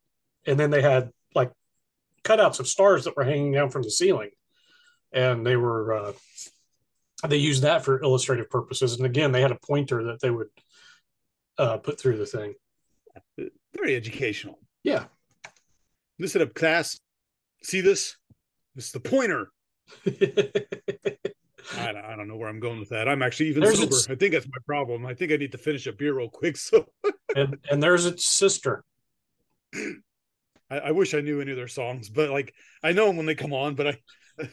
and 0.47 0.59
then 0.59 0.71
they 0.71 0.83
had 0.83 1.11
like 1.35 1.53
cutouts 2.25 2.61
of 2.61 2.69
stars 2.69 3.05
that 3.05 3.17
were 3.17 3.25
hanging 3.25 3.53
down 3.53 3.71
from 3.71 3.83
the 3.83 3.91
ceiling 3.91 4.31
and 5.13 5.47
they 5.47 5.57
were 5.57 5.93
uh, 5.93 6.13
they 7.29 7.37
used 7.37 7.63
that 7.63 7.85
for 7.85 8.01
illustrative 8.03 8.51
purposes 8.51 8.97
and 8.97 9.07
again 9.07 9.33
they 9.33 9.41
had 9.41 9.53
a 9.53 9.59
pointer 9.67 10.05
that 10.05 10.21
they 10.21 10.31
would 10.31 10.49
uh, 11.59 11.77
put 11.77 12.01
through 12.01 12.17
the 12.17 12.27
thing 12.27 12.55
very 13.75 13.95
educational 13.95 14.59
yeah 14.83 15.05
listen 16.19 16.43
up 16.43 16.55
class 16.55 16.99
see 17.63 17.81
this 17.81 18.17
this 18.75 18.87
is 18.87 18.93
the 18.93 19.01
pointer 19.01 19.49
I, 21.77 21.91
I 21.91 22.17
don't 22.17 22.29
know 22.29 22.37
where 22.37 22.49
I'm 22.49 22.61
going 22.61 22.81
with 22.81 22.91
that. 22.91 23.09
I'm 23.09 23.23
actually 23.23 23.49
even 23.49 23.63
There's 23.63 23.79
sober. 23.79 23.97
its- 23.97 24.11
I 24.11 24.15
think 24.15 24.33
that's 24.33 24.47
my 24.47 24.59
problem. 24.67 25.07
I 25.07 25.15
think 25.15 25.33
I 25.33 25.37
need 25.37 25.53
to 25.53 25.59
finish 25.59 25.87
a 25.87 25.93
beer 25.93 26.15
real 26.15 26.29
quick. 26.29 26.57
So 26.57 26.87
and 27.37 27.57
and 27.71 27.83
there's 27.83 28.07
its 28.07 28.25
sister. 28.25 28.85
I, 29.75 30.79
I 30.79 30.91
wish 30.91 31.15
I 31.15 31.21
knew 31.21 31.41
any 31.41 31.51
of 31.51 31.57
their 31.57 31.69
songs, 31.69 32.09
but 32.09 32.31
like 32.31 32.55
I 32.83 32.93
know 32.93 33.07
them 33.07 33.17
when 33.17 33.27
they 33.27 33.35
come 33.35 33.53
on, 33.53 33.75
but 33.75 33.87
I 33.89 33.99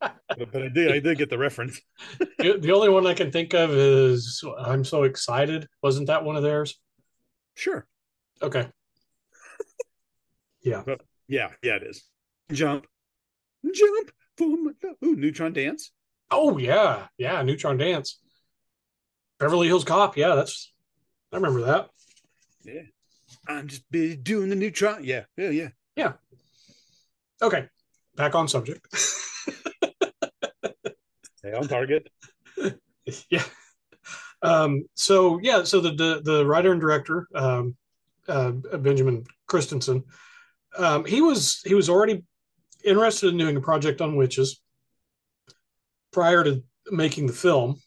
but, 0.00 0.52
but 0.52 0.62
I 0.62 0.68
did 0.68 0.92
I 0.92 1.00
did 1.00 1.18
get 1.18 1.30
the 1.30 1.38
reference. 1.38 1.80
the 2.38 2.72
only 2.74 2.88
one 2.88 3.06
I 3.06 3.14
can 3.14 3.30
think 3.30 3.54
of 3.54 3.70
is 3.70 4.42
"I'm 4.58 4.84
so 4.84 5.04
excited." 5.04 5.68
Wasn't 5.82 6.08
that 6.08 6.24
one 6.24 6.36
of 6.36 6.42
theirs? 6.42 6.78
Sure. 7.54 7.86
Okay. 8.42 8.68
Yeah. 10.62 10.82
Yeah, 11.28 11.48
yeah, 11.62 11.76
it 11.76 11.84
is. 11.84 12.04
Jump. 12.52 12.86
Jump 13.72 14.10
for 14.36 14.48
my 14.48 14.72
Ooh, 15.04 15.16
Neutron 15.16 15.52
Dance. 15.52 15.92
Oh 16.30 16.58
yeah, 16.58 17.06
yeah. 17.18 17.42
Neutron 17.42 17.78
Dance. 17.78 18.20
Beverly 19.38 19.68
Hills 19.68 19.84
Cop. 19.84 20.16
Yeah, 20.16 20.34
that's. 20.34 20.72
I 21.32 21.36
remember 21.36 21.62
that. 21.62 21.88
Yeah. 22.64 22.82
I'm 23.48 23.68
just 23.68 23.90
busy 23.90 24.16
doing 24.16 24.48
the 24.48 24.56
neutron. 24.56 25.04
Yeah. 25.04 25.24
Yeah, 25.36 25.50
yeah, 25.50 25.68
yeah. 25.94 26.12
Okay, 27.42 27.68
back 28.16 28.34
on 28.34 28.48
subject. 28.48 28.86
Stay 31.46 31.56
on 31.56 31.68
target. 31.68 32.08
yeah. 33.30 33.44
Um, 34.42 34.84
so 34.94 35.38
yeah, 35.40 35.62
so 35.62 35.80
the 35.80 35.92
the, 35.92 36.20
the 36.24 36.46
writer 36.46 36.72
and 36.72 36.80
director 36.80 37.28
um, 37.34 37.76
uh, 38.26 38.50
Benjamin 38.50 39.24
Christensen, 39.46 40.04
um, 40.76 41.04
he 41.04 41.20
was 41.20 41.60
he 41.64 41.74
was 41.74 41.88
already 41.88 42.24
interested 42.84 43.28
in 43.28 43.38
doing 43.38 43.56
a 43.56 43.60
project 43.60 44.00
on 44.00 44.16
witches 44.16 44.60
prior 46.12 46.42
to 46.42 46.64
making 46.90 47.28
the 47.28 47.32
film. 47.32 47.80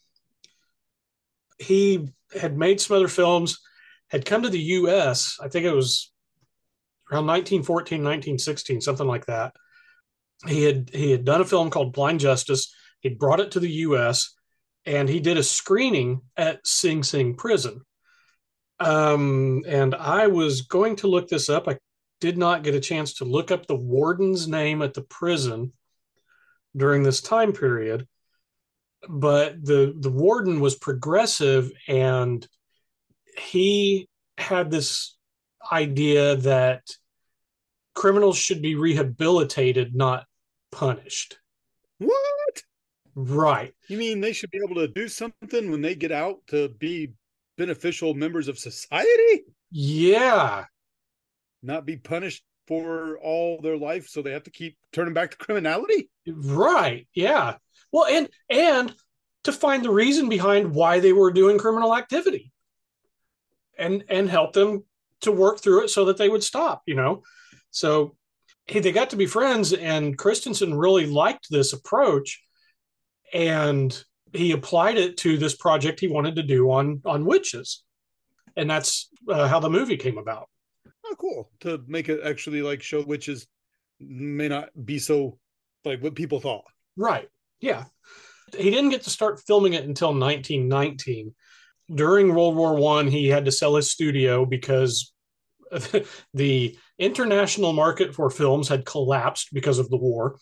He 1.58 2.08
had 2.38 2.56
made 2.56 2.80
some 2.80 2.96
other 2.96 3.08
films, 3.08 3.60
had 4.08 4.24
come 4.24 4.42
to 4.42 4.48
the 4.48 4.58
U.S. 4.58 5.36
I 5.38 5.48
think 5.48 5.66
it 5.66 5.74
was 5.74 6.10
around 7.12 7.26
1914, 7.26 7.98
1916, 7.98 8.80
something 8.80 9.06
like 9.06 9.26
that. 9.26 9.52
He 10.46 10.62
had 10.62 10.90
he 10.94 11.10
had 11.10 11.26
done 11.26 11.42
a 11.42 11.44
film 11.44 11.68
called 11.68 11.92
Blind 11.92 12.20
Justice. 12.20 12.74
He 13.00 13.10
brought 13.10 13.40
it 13.40 13.52
to 13.52 13.60
the 13.60 13.70
U.S 13.70 14.34
and 14.86 15.08
he 15.08 15.20
did 15.20 15.36
a 15.36 15.42
screening 15.42 16.22
at 16.36 16.66
Sing 16.66 17.02
Sing 17.02 17.34
Prison. 17.34 17.82
Um, 18.78 19.62
and 19.66 19.94
I 19.94 20.28
was 20.28 20.62
going 20.62 20.96
to 20.96 21.06
look 21.06 21.28
this 21.28 21.48
up. 21.48 21.68
I 21.68 21.78
did 22.20 22.38
not 22.38 22.62
get 22.62 22.74
a 22.74 22.80
chance 22.80 23.14
to 23.14 23.24
look 23.24 23.50
up 23.50 23.66
the 23.66 23.76
warden's 23.76 24.48
name 24.48 24.80
at 24.82 24.94
the 24.94 25.02
prison 25.02 25.72
during 26.76 27.02
this 27.02 27.20
time 27.20 27.52
period. 27.52 28.06
But 29.08 29.64
the 29.64 29.94
the 29.98 30.10
warden 30.10 30.60
was 30.60 30.74
progressive, 30.74 31.72
and 31.88 32.46
he 33.38 34.08
had 34.36 34.70
this 34.70 35.16
idea 35.72 36.36
that 36.36 36.82
criminals 37.94 38.36
should 38.36 38.60
be 38.60 38.74
rehabilitated, 38.74 39.94
not 39.94 40.26
punished. 40.70 41.38
What? 41.96 42.39
Right. 43.14 43.74
You 43.88 43.98
mean 43.98 44.20
they 44.20 44.32
should 44.32 44.50
be 44.50 44.60
able 44.64 44.76
to 44.76 44.88
do 44.88 45.08
something 45.08 45.70
when 45.70 45.82
they 45.82 45.94
get 45.94 46.12
out 46.12 46.38
to 46.48 46.68
be 46.68 47.12
beneficial 47.56 48.14
members 48.14 48.48
of 48.48 48.58
society, 48.58 49.44
Yeah. 49.70 50.64
not 51.62 51.84
be 51.86 51.96
punished 51.96 52.44
for 52.66 53.18
all 53.18 53.60
their 53.60 53.76
life, 53.76 54.08
so 54.08 54.22
they 54.22 54.30
have 54.32 54.44
to 54.44 54.50
keep 54.50 54.76
turning 54.92 55.12
back 55.12 55.32
to 55.32 55.36
criminality? 55.36 56.08
Right. 56.26 57.08
Yeah. 57.14 57.56
Well, 57.92 58.06
and 58.06 58.28
and 58.48 58.94
to 59.44 59.52
find 59.52 59.84
the 59.84 59.90
reason 59.90 60.28
behind 60.28 60.74
why 60.74 61.00
they 61.00 61.12
were 61.12 61.32
doing 61.32 61.58
criminal 61.58 61.96
activity, 61.96 62.52
and 63.76 64.04
and 64.08 64.30
help 64.30 64.52
them 64.52 64.84
to 65.22 65.32
work 65.32 65.60
through 65.60 65.84
it 65.84 65.88
so 65.88 66.04
that 66.06 66.16
they 66.16 66.28
would 66.28 66.44
stop. 66.44 66.82
You 66.86 66.94
know, 66.94 67.22
so 67.70 68.16
hey, 68.66 68.78
they 68.80 68.92
got 68.92 69.10
to 69.10 69.16
be 69.16 69.26
friends, 69.26 69.72
and 69.72 70.16
Christensen 70.16 70.72
really 70.74 71.06
liked 71.06 71.48
this 71.50 71.72
approach, 71.72 72.40
and 73.32 74.02
he 74.32 74.52
applied 74.52 74.96
it 74.96 75.16
to 75.18 75.36
this 75.36 75.56
project 75.56 76.00
he 76.00 76.08
wanted 76.08 76.36
to 76.36 76.42
do 76.42 76.70
on 76.70 77.02
on 77.04 77.24
witches, 77.24 77.82
and 78.56 78.70
that's 78.70 79.08
uh, 79.28 79.48
how 79.48 79.60
the 79.60 79.70
movie 79.70 79.96
came 79.96 80.18
about. 80.18 80.48
Oh, 81.04 81.14
cool. 81.18 81.50
To 81.60 81.82
make 81.86 82.08
it 82.08 82.20
actually 82.24 82.62
like 82.62 82.82
show 82.82 83.02
witches 83.02 83.46
may 83.98 84.48
not 84.48 84.68
be 84.84 84.98
so 84.98 85.38
like 85.84 86.02
what 86.02 86.14
people 86.14 86.40
thought. 86.40 86.64
Right. 86.96 87.28
Yeah. 87.60 87.84
He 88.56 88.70
didn't 88.70 88.90
get 88.90 89.02
to 89.02 89.10
start 89.10 89.42
filming 89.46 89.74
it 89.74 89.84
until 89.84 90.08
1919. 90.08 91.34
During 91.92 92.34
World 92.34 92.56
War 92.56 92.76
One, 92.76 93.06
he 93.06 93.28
had 93.28 93.44
to 93.46 93.52
sell 93.52 93.76
his 93.76 93.90
studio 93.90 94.44
because 94.44 95.12
the 96.34 96.78
international 96.98 97.72
market 97.72 98.14
for 98.14 98.30
films 98.30 98.68
had 98.68 98.84
collapsed 98.84 99.48
because 99.52 99.78
of 99.78 99.88
the 99.88 99.96
war. 99.96 100.36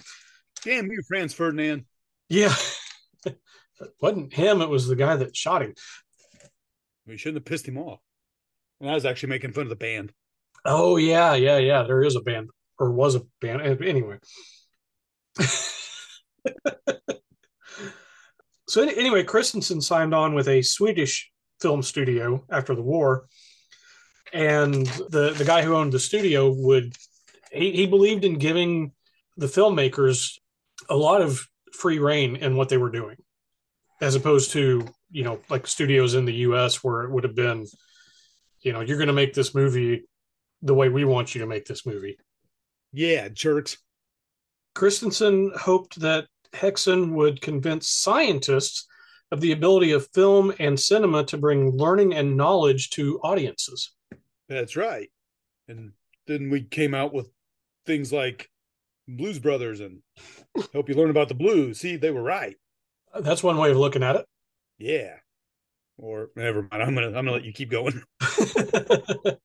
Damn 0.65 0.91
you, 0.91 1.03
Franz 1.07 1.33
Ferdinand. 1.33 1.85
Yeah. 2.29 2.55
it 3.27 3.39
wasn't 4.01 4.33
him, 4.33 4.61
it 4.61 4.69
was 4.69 4.87
the 4.87 4.97
guy 4.97 5.17
that 5.17 5.37
shot 5.37 5.63
him. 5.63 5.75
We 7.07 7.17
shouldn't 7.17 7.39
have 7.39 7.47
pissed 7.47 7.67
him 7.67 7.79
off. 7.79 8.01
And 8.81 8.91
I 8.91 8.95
was 8.95 9.07
actually 9.07 9.31
making 9.31 9.53
fun 9.53 9.65
of 9.65 9.71
the 9.71 9.77
band. 9.77 10.13
Oh, 10.65 10.97
yeah, 10.97 11.35
yeah, 11.35 11.59
yeah. 11.59 11.85
There 11.85 12.03
is 12.03 12.17
a 12.17 12.21
band, 12.21 12.51
or 12.79 12.91
was 12.91 13.15
a 13.15 13.23
band. 13.41 13.63
Anyway. 13.83 14.19
so, 18.69 18.83
anyway, 18.83 19.25
Christensen 19.25 19.81
signed 19.81 20.15
on 20.15 20.35
with 20.35 20.49
a 20.49 20.63
Swedish 20.63 21.31
film 21.61 21.83
studio 21.83 22.45
after 22.51 22.75
the 22.75 22.83
war. 22.83 23.27
And 24.33 24.87
the, 24.87 25.35
the 25.37 25.45
guy 25.45 25.63
who 25.63 25.75
owned 25.75 25.93
the 25.93 25.99
studio 25.99 26.53
would, 26.53 26.95
he, 27.51 27.73
he 27.73 27.87
believed 27.87 28.25
in 28.25 28.39
giving 28.39 28.93
the 29.37 29.47
filmmakers 29.47 30.39
a 30.91 30.97
lot 30.97 31.23
of 31.23 31.49
free 31.73 31.99
reign 31.99 32.37
in 32.37 32.57
what 32.57 32.69
they 32.69 32.77
were 32.77 32.91
doing, 32.91 33.17
as 34.01 34.15
opposed 34.15 34.53
to, 34.53 34.87
you 35.11 35.25
know, 35.25 35.41
like 35.49 35.67
studios 35.67 36.15
in 36.15 36.25
the 36.25 36.35
US 36.35 36.83
where 36.83 37.05
it 37.05 37.11
would 37.11 37.25
have 37.25 37.35
been, 37.35 37.67
you 38.61 38.73
know, 38.73 38.81
you're 38.81 38.99
going 38.99 39.09
to 39.09 39.13
make 39.13 39.35
this 39.35 39.55
movie 39.55 40.05
the 40.63 40.75
way 40.75 40.89
we 40.89 41.05
want 41.05 41.35
you 41.35 41.41
to 41.41 41.47
make 41.47 41.67
this 41.67 41.87
movie. 41.87 42.19
Yeah, 42.93 43.29
jerks. 43.29 43.79
Christensen 44.75 45.53
hoped 45.57 46.01
that 46.01 46.27
Hexen 46.53 47.13
would 47.13 47.41
convince 47.41 47.89
scientists 47.89 48.87
of 49.31 49.41
the 49.41 49.53
ability 49.53 49.93
of 49.93 50.09
film 50.15 50.53
and 50.59 50.79
cinema 50.79 51.25
to 51.25 51.37
bring 51.37 51.77
learning 51.77 52.15
and 52.15 52.37
knowledge 52.37 52.91
to 52.91 53.21
audiences. 53.21 53.91
That's 54.49 54.77
right. 54.77 55.11
And 55.69 55.93
then 56.27 56.49
we 56.49 56.63
came 56.63 56.95
out 56.95 57.13
with 57.13 57.29
things 57.85 58.13
like 58.13 58.49
Blues 59.09 59.39
Brothers 59.39 59.81
and 59.81 60.03
help 60.73 60.89
you 60.89 60.95
learn 60.95 61.11
about 61.11 61.29
the 61.29 61.35
blues. 61.35 61.81
See, 61.81 61.97
they 61.97 62.11
were 62.11 62.23
right. 62.23 62.57
That's 63.19 63.43
one 63.43 63.57
way 63.57 63.71
of 63.71 63.77
looking 63.79 64.03
at 64.03 64.17
it. 64.17 64.27
Yeah. 64.79 65.15
Or 65.97 66.31
never 66.37 66.63
mind. 66.63 66.83
I'm 66.83 66.95
gonna 66.95 67.07
I'm 67.09 67.13
gonna 67.13 67.33
let 67.33 67.45
you 67.45 67.53
keep 67.53 67.71
going. 67.71 68.03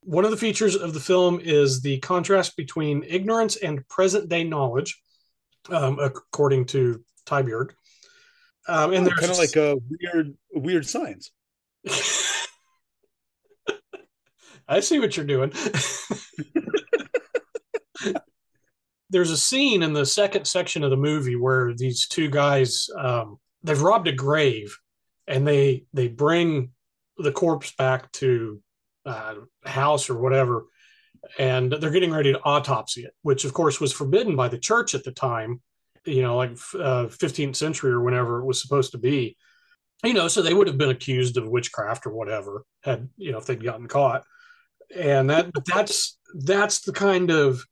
one 0.00 0.24
of 0.24 0.30
the 0.30 0.36
features 0.36 0.76
of 0.76 0.94
the 0.94 1.00
film 1.00 1.40
is 1.42 1.80
the 1.80 1.98
contrast 2.00 2.56
between 2.56 3.04
ignorance 3.06 3.56
and 3.56 3.86
present 3.88 4.28
day 4.28 4.44
knowledge, 4.44 5.00
um, 5.70 5.98
according 5.98 6.66
to 6.66 7.02
Tybjerg. 7.26 7.70
Um, 8.66 8.92
and 8.92 9.06
there's 9.06 9.18
kind 9.18 9.30
of 9.30 9.38
like 9.38 9.56
a 9.56 9.76
weird 10.00 10.36
weird 10.52 10.86
science. 10.86 11.30
I 14.66 14.80
see 14.80 14.98
what 14.98 15.16
you're 15.16 15.26
doing. 15.26 15.52
There's 19.14 19.30
a 19.30 19.36
scene 19.36 19.84
in 19.84 19.92
the 19.92 20.04
second 20.04 20.44
section 20.44 20.82
of 20.82 20.90
the 20.90 20.96
movie 20.96 21.36
where 21.36 21.72
these 21.72 22.08
two 22.08 22.28
guys 22.28 22.88
um, 22.98 23.38
they've 23.62 23.80
robbed 23.80 24.08
a 24.08 24.12
grave, 24.12 24.76
and 25.28 25.46
they 25.46 25.84
they 25.92 26.08
bring 26.08 26.70
the 27.16 27.30
corpse 27.30 27.72
back 27.76 28.10
to 28.12 28.60
uh, 29.06 29.34
house 29.64 30.10
or 30.10 30.18
whatever, 30.18 30.64
and 31.38 31.72
they're 31.72 31.92
getting 31.92 32.12
ready 32.12 32.32
to 32.32 32.42
autopsy 32.42 33.04
it, 33.04 33.14
which 33.22 33.44
of 33.44 33.54
course 33.54 33.80
was 33.80 33.92
forbidden 33.92 34.34
by 34.34 34.48
the 34.48 34.58
church 34.58 34.96
at 34.96 35.04
the 35.04 35.12
time. 35.12 35.62
You 36.04 36.22
know, 36.22 36.36
like 36.36 36.50
uh, 36.74 37.06
15th 37.06 37.54
century 37.54 37.92
or 37.92 38.00
whenever 38.00 38.40
it 38.40 38.44
was 38.44 38.60
supposed 38.60 38.92
to 38.92 38.98
be. 38.98 39.36
You 40.02 40.12
know, 40.12 40.26
so 40.26 40.42
they 40.42 40.52
would 40.52 40.66
have 40.66 40.76
been 40.76 40.90
accused 40.90 41.36
of 41.36 41.48
witchcraft 41.48 42.04
or 42.04 42.10
whatever 42.10 42.64
had 42.82 43.08
you 43.16 43.30
know 43.30 43.38
if 43.38 43.46
they'd 43.46 43.62
gotten 43.62 43.86
caught 43.86 44.24
and 44.94 45.30
that 45.30 45.50
that's 45.66 46.18
that's 46.34 46.80
the 46.80 46.92
kind 46.92 47.30
of 47.30 47.64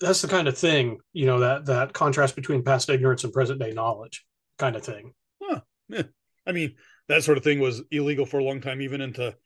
that's 0.00 0.22
the 0.22 0.28
kind 0.28 0.48
of 0.48 0.56
thing 0.56 0.98
you 1.12 1.26
know 1.26 1.40
that 1.40 1.66
that 1.66 1.92
contrast 1.92 2.36
between 2.36 2.62
past 2.62 2.88
ignorance 2.90 3.24
and 3.24 3.32
present 3.32 3.58
day 3.60 3.72
knowledge 3.72 4.24
kind 4.58 4.76
of 4.76 4.84
thing 4.84 5.12
Huh. 5.42 5.60
Yeah. 5.88 6.02
I 6.46 6.52
mean, 6.52 6.74
that 7.08 7.24
sort 7.24 7.38
of 7.38 7.44
thing 7.44 7.60
was 7.60 7.82
illegal 7.90 8.26
for 8.26 8.38
a 8.38 8.44
long 8.44 8.60
time, 8.60 8.80
even 8.80 9.00
into 9.00 9.36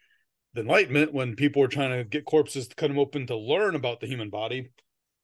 the 0.55 0.61
Enlightenment, 0.61 1.13
when 1.13 1.37
people 1.37 1.63
were 1.63 1.69
trying 1.69 1.97
to 1.97 2.05
get 2.05 2.25
corpses 2.25 2.69
to 2.69 2.75
cut 2.75 2.89
them 2.89 2.99
open 2.99 3.27
to 3.27 3.37
learn 3.37 3.75
about 3.75 4.01
the 4.01 4.07
human 4.07 4.31
body. 4.31 4.71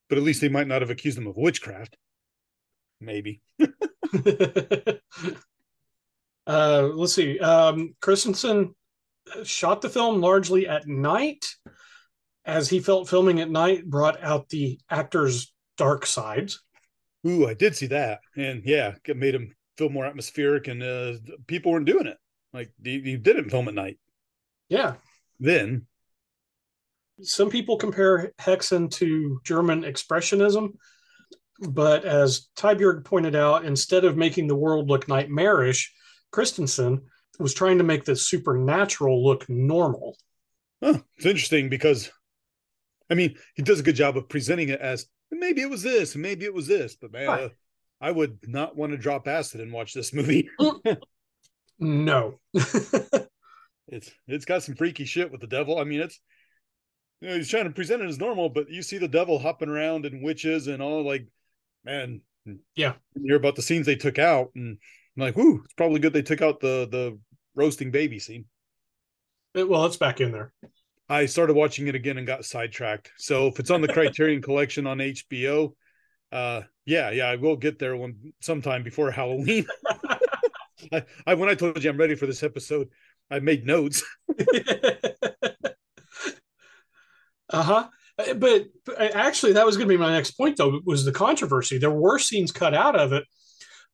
But 0.09 0.19
at 0.19 0.25
least 0.25 0.41
they 0.41 0.49
might 0.49 0.69
not 0.69 0.83
have 0.83 0.91
accused 0.91 1.17
them 1.17 1.27
of 1.27 1.37
witchcraft. 1.37 1.97
Maybe. 3.01 3.41
uh, 6.47 6.83
let's 6.95 7.15
see. 7.15 7.39
Um, 7.41 7.95
Christensen 8.01 8.75
shot 9.43 9.83
the 9.83 9.91
film 9.91 10.21
largely 10.21 10.69
at 10.69 10.87
night, 10.87 11.45
as 12.47 12.69
he 12.71 12.81
felt 12.81 13.09
filming 13.09 13.41
at 13.41 13.51
night 13.51 13.85
brought 13.85 14.23
out 14.23 14.49
the 14.49 14.79
actor's 14.89 15.53
dark 15.77 16.07
sides. 16.07 16.63
Ooh, 17.27 17.47
I 17.47 17.55
did 17.55 17.77
see 17.77 17.89
that, 17.89 18.21
and 18.37 18.63
yeah, 18.65 18.95
it 19.05 19.17
made 19.17 19.35
him 19.35 19.53
feel 19.77 19.89
more 19.89 20.07
atmospheric, 20.07 20.69
and 20.69 20.83
uh, 20.83 21.15
people 21.47 21.73
weren't 21.73 21.87
doing 21.87 22.07
it. 22.07 22.17
Like 22.53 22.73
he 22.83 23.17
didn't 23.17 23.51
film 23.51 23.69
at 23.69 23.75
night. 23.75 23.99
Yeah. 24.69 24.95
Then 25.39 25.87
some 27.21 27.51
people 27.51 27.77
compare 27.77 28.33
Hexen 28.41 28.91
to 28.93 29.41
German 29.45 29.83
Expressionism, 29.83 30.75
but 31.61 32.05
as 32.05 32.49
Tybjerg 32.57 33.05
pointed 33.05 33.35
out, 33.35 33.65
instead 33.65 34.05
of 34.05 34.17
making 34.17 34.47
the 34.47 34.57
world 34.57 34.89
look 34.89 35.09
nightmarish, 35.09 35.93
Christensen 36.31 37.03
was 37.39 37.55
trying 37.55 37.79
to 37.79 37.85
make 37.85 38.05
the 38.05 38.17
supernatural 38.17 39.25
look 39.25 39.49
normal. 39.49 40.17
Huh, 40.83 41.01
it's 41.17 41.27
interesting 41.27 41.69
because, 41.69 42.11
I 43.11 43.15
mean, 43.15 43.37
he 43.55 43.63
does 43.63 43.81
a 43.81 43.85
good 43.85 43.97
job 43.97 44.17
of 44.17 44.29
presenting 44.29 44.69
it 44.69 44.81
as 44.81 45.07
maybe 45.31 45.63
it 45.63 45.71
was 45.71 45.83
this, 45.83 46.15
and 46.15 46.23
maybe 46.23 46.45
it 46.45 46.55
was 46.55 46.67
this, 46.67 46.97
but 46.97 47.13
man, 47.13 47.29
right. 47.29 47.51
I 48.01 48.11
would 48.11 48.39
not 48.47 48.77
want 48.77 48.93
to 48.93 48.99
drop 48.99 49.29
acid 49.29 49.61
and 49.61 49.73
watch 49.73 49.95
this 49.95 50.13
movie. 50.13 50.49
no, 51.79 52.41
it's 52.55 54.11
it's 54.27 54.45
got 54.45 54.63
some 54.63 54.75
freaky 54.75 55.05
shit 55.05 55.31
with 55.31 55.41
the 55.41 55.47
devil. 55.47 55.79
I 55.79 55.85
mean, 55.85 56.01
it's 56.01 56.21
you 57.21 57.29
know, 57.29 57.37
he's 57.37 57.49
trying 57.49 57.65
to 57.65 57.71
present 57.71 58.03
it 58.03 58.09
as 58.09 58.19
normal, 58.19 58.49
but 58.49 58.71
you 58.71 58.83
see 58.83 58.99
the 58.99 59.09
devil 59.09 59.39
hopping 59.39 59.69
around 59.69 60.05
and 60.05 60.23
witches 60.23 60.67
and 60.67 60.83
all 60.83 61.05
like, 61.05 61.27
man, 61.85 62.21
yeah. 62.75 62.95
You 63.15 63.23
hear 63.25 63.37
about 63.37 63.57
the 63.57 63.63
scenes 63.63 63.87
they 63.87 63.97
took 63.97 64.19
out, 64.19 64.51
and 64.55 64.79
I'm 65.17 65.21
like, 65.21 65.37
whoo, 65.37 65.63
it's 65.65 65.75
probably 65.75 66.01
good 66.01 66.13
they 66.13 66.23
took 66.23 66.43
out 66.43 66.61
the 66.61 66.89
the 66.91 67.19
roasting 67.55 67.91
baby 67.91 68.19
scene. 68.19 68.47
It, 69.55 69.69
well, 69.69 69.87
it's 69.87 69.97
back 69.97 70.21
in 70.21 70.33
there. 70.33 70.53
I 71.09 71.27
started 71.27 71.55
watching 71.55 71.87
it 71.87 71.95
again 71.95 72.19
and 72.19 72.27
got 72.27 72.45
sidetracked. 72.45 73.13
So 73.17 73.47
if 73.47 73.61
it's 73.61 73.71
on 73.71 73.81
the 73.81 73.89
Criterion 73.93 74.43
Collection 74.43 74.87
on 74.87 74.99
HBO, 74.99 75.73
uh, 76.33 76.63
yeah, 76.85 77.11
yeah, 77.11 77.27
I 77.27 77.37
will 77.37 77.57
get 77.57 77.79
there 77.79 77.97
one 77.97 78.33
sometime 78.41 78.83
before 78.83 79.11
Halloween. 79.13 79.67
I, 80.93 81.05
I 81.27 81.35
when 81.35 81.49
I 81.49 81.55
told 81.55 81.83
you 81.83 81.91
I'm 81.91 81.97
ready 81.97 82.15
for 82.15 82.27
this 82.27 82.43
episode, 82.43 82.89
I 83.31 83.41
made 83.41 83.67
notes. 83.67 84.03
uh 87.51 87.63
huh. 87.63 87.89
But, 88.17 88.39
but 88.39 88.99
actually, 88.99 89.53
that 89.55 89.67
was 89.67 89.77
going 89.77 89.89
to 89.89 89.95
be 89.95 89.99
my 89.99 90.13
next 90.13 90.33
point. 90.33 90.57
Though 90.57 90.81
was 90.85 91.05
the 91.05 91.13
controversy. 91.13 91.77
There 91.77 91.91
were 91.91 92.19
scenes 92.19 92.51
cut 92.51 92.73
out 92.73 92.99
of 92.99 93.13
it, 93.13 93.25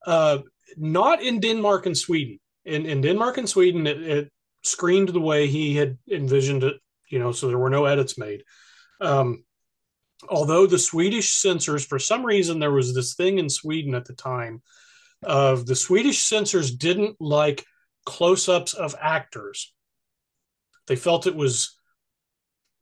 uh, 0.07 0.39
not 0.77 1.23
in 1.23 1.41
Denmark 1.41 1.87
and 1.87 1.99
Sweden. 1.99 2.39
In 2.65 2.87
in 2.87 3.01
Denmark 3.01 3.39
and 3.39 3.49
Sweden, 3.49 3.87
it, 3.87 4.01
it 4.01 4.33
screened 4.63 5.09
the 5.09 5.21
way 5.21 5.49
he 5.49 5.75
had 5.75 5.99
envisioned 6.09 6.63
it. 6.63 6.77
You 7.13 7.19
know, 7.19 7.31
so 7.31 7.47
there 7.47 7.59
were 7.59 7.71
no 7.71 7.85
edits 7.85 8.17
made. 8.17 8.43
Um, 9.01 9.45
although 10.31 10.67
the 10.67 10.79
Swedish 10.79 11.35
censors, 11.35 11.85
for 11.85 11.99
some 11.99 12.25
reason, 12.25 12.59
there 12.59 12.73
was 12.73 12.95
this 12.95 13.15
thing 13.15 13.39
in 13.39 13.51
Sweden 13.51 13.95
at 13.95 14.07
the 14.07 14.15
time 14.15 14.63
of 15.23 15.67
the 15.67 15.77
Swedish 15.77 16.21
censors 16.23 16.75
didn't 16.75 17.17
like 17.21 17.65
close-ups 18.07 18.73
of 18.73 18.97
actors. 19.01 19.75
They 20.87 20.97
felt 20.97 21.27
it 21.27 21.37
was 21.37 21.79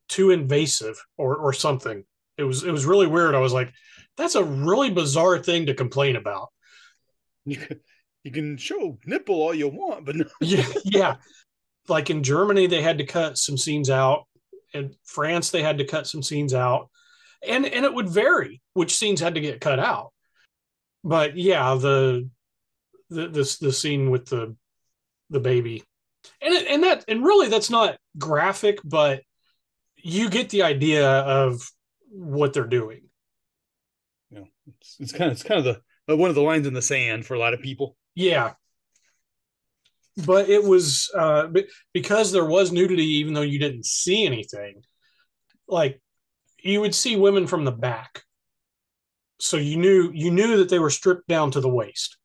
too 0.08 0.30
invasive 0.30 1.04
or 1.18 1.36
or 1.36 1.52
something. 1.52 2.04
It 2.38 2.44
was 2.44 2.62
it 2.62 2.70
was 2.70 2.86
really 2.86 3.08
weird. 3.08 3.34
I 3.34 3.40
was 3.40 3.52
like, 3.52 3.72
that's 4.16 4.36
a 4.36 4.44
really 4.44 4.90
bizarre 4.90 5.38
thing 5.38 5.66
to 5.66 5.74
complain 5.74 6.14
about. 6.14 6.48
You 7.44 7.56
can, 7.66 7.80
you 8.22 8.30
can 8.30 8.56
show 8.58 8.96
nipple 9.04 9.36
all 9.36 9.54
you 9.54 9.68
want, 9.68 10.06
but 10.06 10.14
no. 10.16 10.24
yeah, 10.40 10.66
yeah. 10.84 11.16
Like 11.90 12.10
in 12.10 12.22
Germany, 12.22 12.66
they 12.66 12.82
had 12.82 12.98
to 12.98 13.04
cut 13.04 13.36
some 13.36 13.58
scenes 13.58 13.90
out. 13.90 14.26
In 14.72 14.94
France, 15.04 15.50
they 15.50 15.62
had 15.62 15.78
to 15.78 15.84
cut 15.84 16.06
some 16.06 16.22
scenes 16.22 16.54
out, 16.54 16.88
and 17.46 17.66
and 17.66 17.84
it 17.84 17.92
would 17.92 18.08
vary 18.08 18.62
which 18.74 18.96
scenes 18.96 19.20
had 19.20 19.34
to 19.34 19.40
get 19.40 19.60
cut 19.60 19.80
out. 19.80 20.12
But 21.02 21.36
yeah, 21.36 21.74
the 21.74 22.30
the 23.08 23.28
this 23.28 23.58
the 23.58 23.72
scene 23.72 24.10
with 24.10 24.26
the 24.26 24.56
the 25.30 25.40
baby, 25.40 25.82
and 26.40 26.54
it, 26.54 26.66
and 26.68 26.84
that 26.84 27.04
and 27.08 27.24
really 27.24 27.48
that's 27.48 27.70
not 27.70 27.98
graphic, 28.16 28.78
but 28.84 29.22
you 29.96 30.30
get 30.30 30.50
the 30.50 30.62
idea 30.62 31.08
of 31.08 31.60
what 32.10 32.52
they're 32.52 32.64
doing. 32.66 33.02
Yeah, 34.30 34.44
it's, 34.78 34.96
it's 35.00 35.12
kind 35.12 35.30
of 35.30 35.32
it's 35.32 35.42
kind 35.42 35.58
of 35.58 35.64
the 35.64 36.12
uh, 36.12 36.16
one 36.16 36.28
of 36.28 36.36
the 36.36 36.42
lines 36.42 36.66
in 36.66 36.74
the 36.74 36.82
sand 36.82 37.26
for 37.26 37.34
a 37.34 37.38
lot 37.38 37.54
of 37.54 37.60
people. 37.60 37.96
Yeah, 38.14 38.52
but 40.26 40.48
it 40.48 40.62
was 40.62 41.10
uh, 41.16 41.48
because 41.92 42.32
there 42.32 42.44
was 42.44 42.72
nudity, 42.72 43.18
even 43.18 43.34
though 43.34 43.40
you 43.40 43.58
didn't 43.58 43.86
see 43.86 44.26
anything. 44.26 44.82
Like 45.68 46.00
you 46.62 46.80
would 46.80 46.94
see 46.94 47.16
women 47.16 47.46
from 47.46 47.64
the 47.64 47.72
back, 47.72 48.22
so 49.38 49.56
you 49.56 49.76
knew 49.76 50.10
you 50.12 50.30
knew 50.30 50.58
that 50.58 50.68
they 50.68 50.78
were 50.78 50.90
stripped 50.90 51.28
down 51.28 51.50
to 51.52 51.60
the 51.60 51.68
waist, 51.68 52.16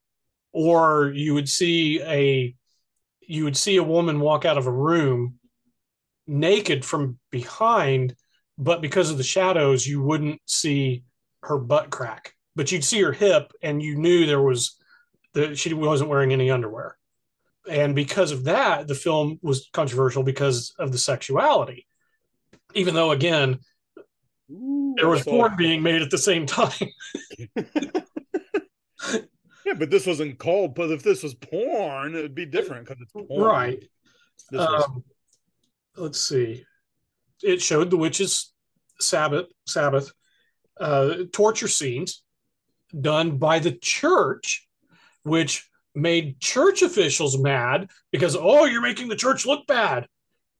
or 0.51 1.11
you 1.15 1.33
would 1.33 1.49
see 1.49 2.01
a 2.01 2.55
you 3.27 3.43
would 3.43 3.57
see 3.57 3.77
a 3.77 3.83
woman 3.83 4.19
walk 4.19 4.45
out 4.45 4.57
of 4.57 4.67
a 4.67 4.71
room 4.71 5.35
naked 6.27 6.83
from 6.83 7.19
behind, 7.31 8.15
but 8.57 8.81
because 8.81 9.11
of 9.11 9.17
the 9.17 9.23
shadows, 9.23 9.85
you 9.85 10.01
wouldn't 10.01 10.41
see 10.45 11.03
her 11.43 11.57
butt 11.57 11.89
crack, 11.89 12.33
but 12.55 12.71
you'd 12.71 12.83
see 12.83 13.01
her 13.01 13.11
hip, 13.11 13.51
and 13.61 13.81
you 13.81 13.95
knew 13.95 14.25
there 14.25 14.41
was 14.41 14.77
that 15.33 15.57
she 15.57 15.73
wasn't 15.73 16.09
wearing 16.09 16.33
any 16.33 16.49
underwear. 16.49 16.97
And 17.69 17.95
because 17.95 18.31
of 18.31 18.45
that, 18.45 18.87
the 18.87 18.95
film 18.95 19.39
was 19.41 19.69
controversial 19.73 20.23
because 20.23 20.73
of 20.77 20.91
the 20.91 20.97
sexuality. 20.97 21.87
Even 22.73 22.93
though, 22.93 23.11
again, 23.11 23.59
Ooh, 24.51 24.93
there 24.97 25.07
was 25.07 25.23
porn 25.23 25.55
being 25.55 25.81
made 25.81 26.01
at 26.01 26.11
the 26.11 26.17
same 26.17 26.45
time. 26.45 26.71
yeah, 29.65 29.73
but 29.77 29.89
this 29.89 30.05
wasn't 30.05 30.37
called. 30.37 30.75
But 30.75 30.91
if 30.91 31.01
this 31.01 31.23
was 31.23 31.33
porn, 31.33 32.15
it 32.15 32.21
would 32.21 32.35
be 32.35 32.45
different 32.45 32.85
because 32.85 33.01
it's 33.01 33.11
porn. 33.11 33.41
Right. 33.41 33.83
Um, 34.57 35.03
let's 35.95 36.21
see. 36.21 36.63
It 37.41 37.61
showed 37.61 37.89
the 37.89 37.97
witches' 37.97 38.53
Sabbath, 38.99 39.47
Sabbath, 39.65 40.11
uh, 40.79 41.15
torture 41.31 41.67
scenes 41.67 42.23
done 42.99 43.37
by 43.37 43.59
the 43.59 43.71
church, 43.71 44.67
which 45.23 45.67
made 45.95 46.39
church 46.39 46.81
officials 46.81 47.37
mad 47.37 47.89
because 48.11 48.35
oh, 48.35 48.65
you're 48.65 48.81
making 48.81 49.07
the 49.07 49.15
church 49.15 49.45
look 49.45 49.65
bad. 49.67 50.07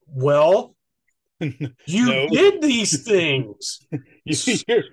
Well, 0.08 0.76
you 1.39 2.28
did 2.30 2.62
these 2.62 3.04
things. 3.08 3.80
your, 4.26 4.84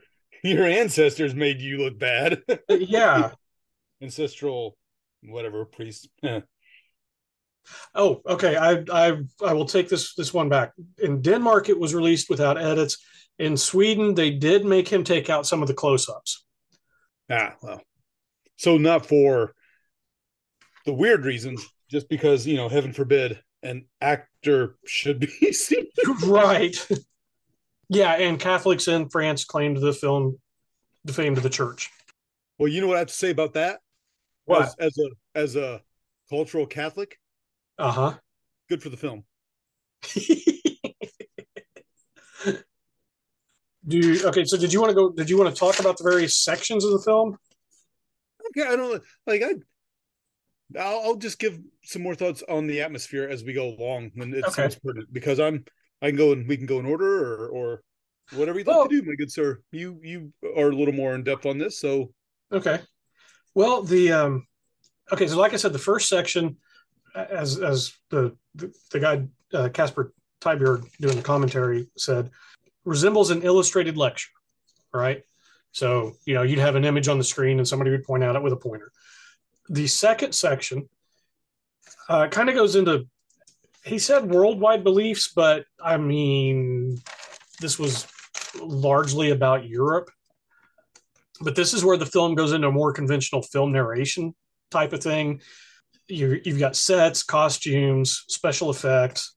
your 0.42 0.66
ancestors 0.66 1.34
made 1.34 1.60
you 1.60 1.78
look 1.78 1.98
bad. 1.98 2.42
yeah. 2.68 3.30
Ancestral 4.00 4.76
whatever 5.22 5.64
priest. 5.64 6.08
Oh, 7.94 8.20
okay. 8.26 8.56
I 8.56 8.84
I 8.92 9.18
I 9.44 9.52
will 9.52 9.66
take 9.66 9.88
this 9.88 10.14
this 10.14 10.34
one 10.34 10.48
back. 10.48 10.72
In 10.98 11.22
Denmark, 11.22 11.68
it 11.68 11.78
was 11.78 11.94
released 11.94 12.28
without 12.28 12.60
edits. 12.60 12.98
In 13.38 13.56
Sweden, 13.56 14.14
they 14.14 14.30
did 14.30 14.64
make 14.64 14.88
him 14.88 15.04
take 15.04 15.30
out 15.30 15.46
some 15.46 15.62
of 15.62 15.68
the 15.68 15.74
close-ups. 15.74 16.44
Ah, 17.30 17.54
well. 17.62 17.80
So 18.56 18.76
not 18.76 19.06
for 19.06 19.54
the 20.84 20.92
weird 20.92 21.24
reasons, 21.24 21.66
just 21.90 22.08
because 22.08 22.46
you 22.46 22.56
know, 22.56 22.68
heaven 22.68 22.92
forbid, 22.92 23.40
an 23.62 23.86
actor 24.00 24.76
should 24.86 25.20
be 25.20 25.26
seen. 25.52 25.86
right. 26.24 26.76
Yeah, 27.88 28.12
and 28.12 28.40
Catholics 28.40 28.88
in 28.88 29.08
France 29.10 29.44
claimed 29.44 29.76
the 29.76 29.92
film 29.92 30.38
defamed 31.04 31.38
the 31.38 31.50
church. 31.50 31.90
Well, 32.58 32.68
you 32.68 32.80
know 32.80 32.86
what 32.86 32.96
I 32.96 33.00
have 33.00 33.08
to 33.08 33.14
say 33.14 33.30
about 33.30 33.54
that? 33.54 33.80
What? 34.44 34.62
As, 34.62 34.74
as 34.78 34.98
a 34.98 35.38
as 35.38 35.56
a 35.56 35.82
cultural 36.30 36.66
Catholic, 36.66 37.18
uh 37.78 37.90
huh. 37.90 38.14
Good 38.68 38.82
for 38.82 38.88
the 38.88 38.96
film. 38.96 39.24
Do 43.86 43.98
you, 43.98 44.26
okay. 44.28 44.44
So 44.44 44.56
did 44.56 44.72
you 44.72 44.80
want 44.80 44.90
to 44.90 44.94
go? 44.94 45.10
Did 45.10 45.28
you 45.28 45.36
want 45.36 45.52
to 45.52 45.58
talk 45.58 45.80
about 45.80 45.98
the 45.98 46.04
various 46.04 46.36
sections 46.36 46.84
of 46.84 46.92
the 46.92 47.00
film? 47.00 47.36
Okay, 48.48 48.66
I 48.66 48.76
don't 48.76 49.02
like. 49.26 49.42
I 49.42 49.54
I'll, 50.78 51.00
I'll 51.04 51.16
just 51.16 51.38
give 51.38 51.58
some 51.84 52.02
more 52.02 52.14
thoughts 52.14 52.42
on 52.48 52.66
the 52.66 52.80
atmosphere 52.80 53.28
as 53.28 53.44
we 53.44 53.52
go 53.52 53.68
along 53.68 54.12
when 54.14 54.32
it 54.34 54.44
okay. 54.44 54.70
pertinent 54.84 55.12
because 55.12 55.40
I'm 55.40 55.64
I 56.00 56.08
can 56.08 56.16
go 56.16 56.32
and 56.32 56.48
we 56.48 56.56
can 56.56 56.66
go 56.66 56.78
in 56.78 56.86
order 56.86 57.34
or 57.34 57.48
or 57.48 57.82
whatever 58.34 58.58
you'd 58.58 58.66
well, 58.66 58.80
like 58.80 58.90
to 58.90 59.00
do, 59.00 59.08
my 59.08 59.14
good 59.14 59.30
sir. 59.30 59.60
You 59.70 60.00
you 60.02 60.32
are 60.56 60.70
a 60.70 60.76
little 60.76 60.94
more 60.94 61.14
in 61.14 61.24
depth 61.24 61.46
on 61.46 61.58
this, 61.58 61.78
so 61.78 62.12
okay. 62.50 62.80
Well, 63.54 63.82
the 63.82 64.12
um, 64.12 64.46
okay. 65.12 65.26
So 65.26 65.38
like 65.38 65.52
I 65.52 65.56
said, 65.56 65.72
the 65.72 65.78
first 65.78 66.08
section 66.08 66.56
as 67.14 67.58
as 67.58 67.92
the 68.10 68.36
the, 68.54 68.72
the 68.90 69.00
guy 69.00 69.26
uh, 69.52 69.68
Casper 69.68 70.12
Tybjerg 70.40 70.88
doing 71.00 71.16
the 71.16 71.22
commentary 71.22 71.88
said, 71.96 72.30
resembles 72.84 73.30
an 73.30 73.42
illustrated 73.42 73.96
lecture, 73.96 74.30
right? 74.92 75.22
So 75.72 76.14
you 76.24 76.34
know 76.34 76.42
you'd 76.42 76.58
have 76.58 76.76
an 76.76 76.84
image 76.84 77.08
on 77.08 77.18
the 77.18 77.24
screen 77.24 77.58
and 77.58 77.68
somebody 77.68 77.90
would 77.90 78.04
point 78.04 78.24
out 78.24 78.36
it 78.36 78.42
with 78.42 78.52
a 78.52 78.56
pointer. 78.56 78.92
The 79.72 79.86
second 79.86 80.34
section 80.34 80.88
uh, 82.08 82.28
kind 82.28 82.48
of 82.50 82.54
goes 82.54 82.76
into 82.76 83.06
he 83.84 83.98
said 83.98 84.30
worldwide 84.30 84.84
beliefs, 84.84 85.32
but 85.34 85.64
I 85.82 85.96
mean, 85.96 86.98
this 87.60 87.78
was 87.78 88.06
largely 88.60 89.30
about 89.30 89.66
Europe. 89.66 90.08
But 91.40 91.56
this 91.56 91.74
is 91.74 91.84
where 91.84 91.96
the 91.96 92.06
film 92.06 92.36
goes 92.36 92.52
into 92.52 92.68
a 92.68 92.72
more 92.72 92.92
conventional 92.92 93.42
film 93.42 93.72
narration 93.72 94.34
type 94.70 94.92
of 94.92 95.02
thing. 95.02 95.40
You, 96.06 96.40
you've 96.44 96.60
got 96.60 96.76
sets, 96.76 97.24
costumes, 97.24 98.24
special 98.28 98.70
effects. 98.70 99.34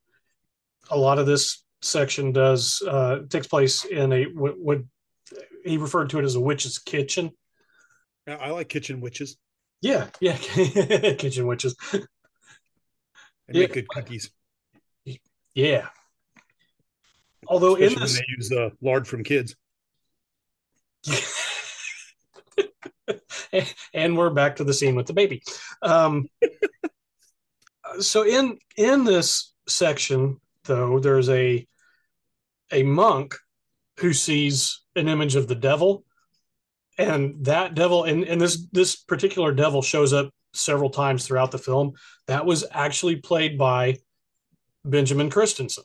A 0.92 0.98
lot 0.98 1.18
of 1.18 1.26
this 1.26 1.64
section 1.82 2.32
does 2.32 2.84
uh, 2.88 3.20
takes 3.30 3.48
place 3.48 3.86
in 3.86 4.12
a 4.14 4.26
what, 4.26 4.60
what 4.60 4.80
he 5.64 5.78
referred 5.78 6.12
to 6.12 6.20
it 6.20 6.26
as 6.26 6.36
a 6.36 6.40
witch's 6.40 6.78
kitchen. 6.78 7.32
I 8.28 8.52
like 8.52 8.70
kitchen 8.70 9.02
witches. 9.02 9.38
Yeah, 9.86 10.08
yeah, 10.20 10.36
kitchen 11.14 11.46
witches. 11.46 11.76
They 11.92 12.00
make 13.50 13.68
yeah. 13.70 13.74
good 13.76 13.88
cookies. 13.88 14.32
Yeah. 15.54 15.90
Although 17.48 17.76
Especially 17.76 17.94
in 17.94 18.02
this, 18.02 18.18
they 18.18 18.26
use 18.36 18.52
uh, 18.52 18.70
lard 18.82 19.08
from 19.08 19.24
kids. 19.24 19.56
and 23.94 24.18
we're 24.18 24.32
back 24.32 24.56
to 24.56 24.64
the 24.64 24.74
scene 24.74 24.96
with 24.96 25.06
the 25.06 25.14
baby. 25.14 25.44
Um, 25.84 26.30
so 28.00 28.26
in 28.26 28.58
in 28.76 29.04
this 29.04 29.54
section, 29.68 30.42
though, 30.64 30.98
there's 30.98 31.30
a 31.30 31.68
a 32.72 32.82
monk 32.82 33.36
who 34.00 34.14
sees 34.14 34.82
an 34.96 35.10
image 35.10 35.36
of 35.36 35.48
the 35.48 35.54
devil, 35.54 36.04
and 36.98 37.46
that 37.46 37.76
devil, 37.76 38.04
and, 38.04 38.24
and 38.24 38.40
this 38.40 38.68
this 38.72 38.96
particular 38.96 39.52
devil 39.52 39.82
shows 39.82 40.14
up 40.14 40.30
several 40.54 40.90
times 40.90 41.26
throughout 41.26 41.52
the 41.52 41.58
film. 41.58 41.94
That 42.28 42.46
was 42.46 42.66
actually 42.72 43.18
played 43.18 43.58
by 43.58 43.98
Benjamin 44.84 45.30
Christensen, 45.30 45.84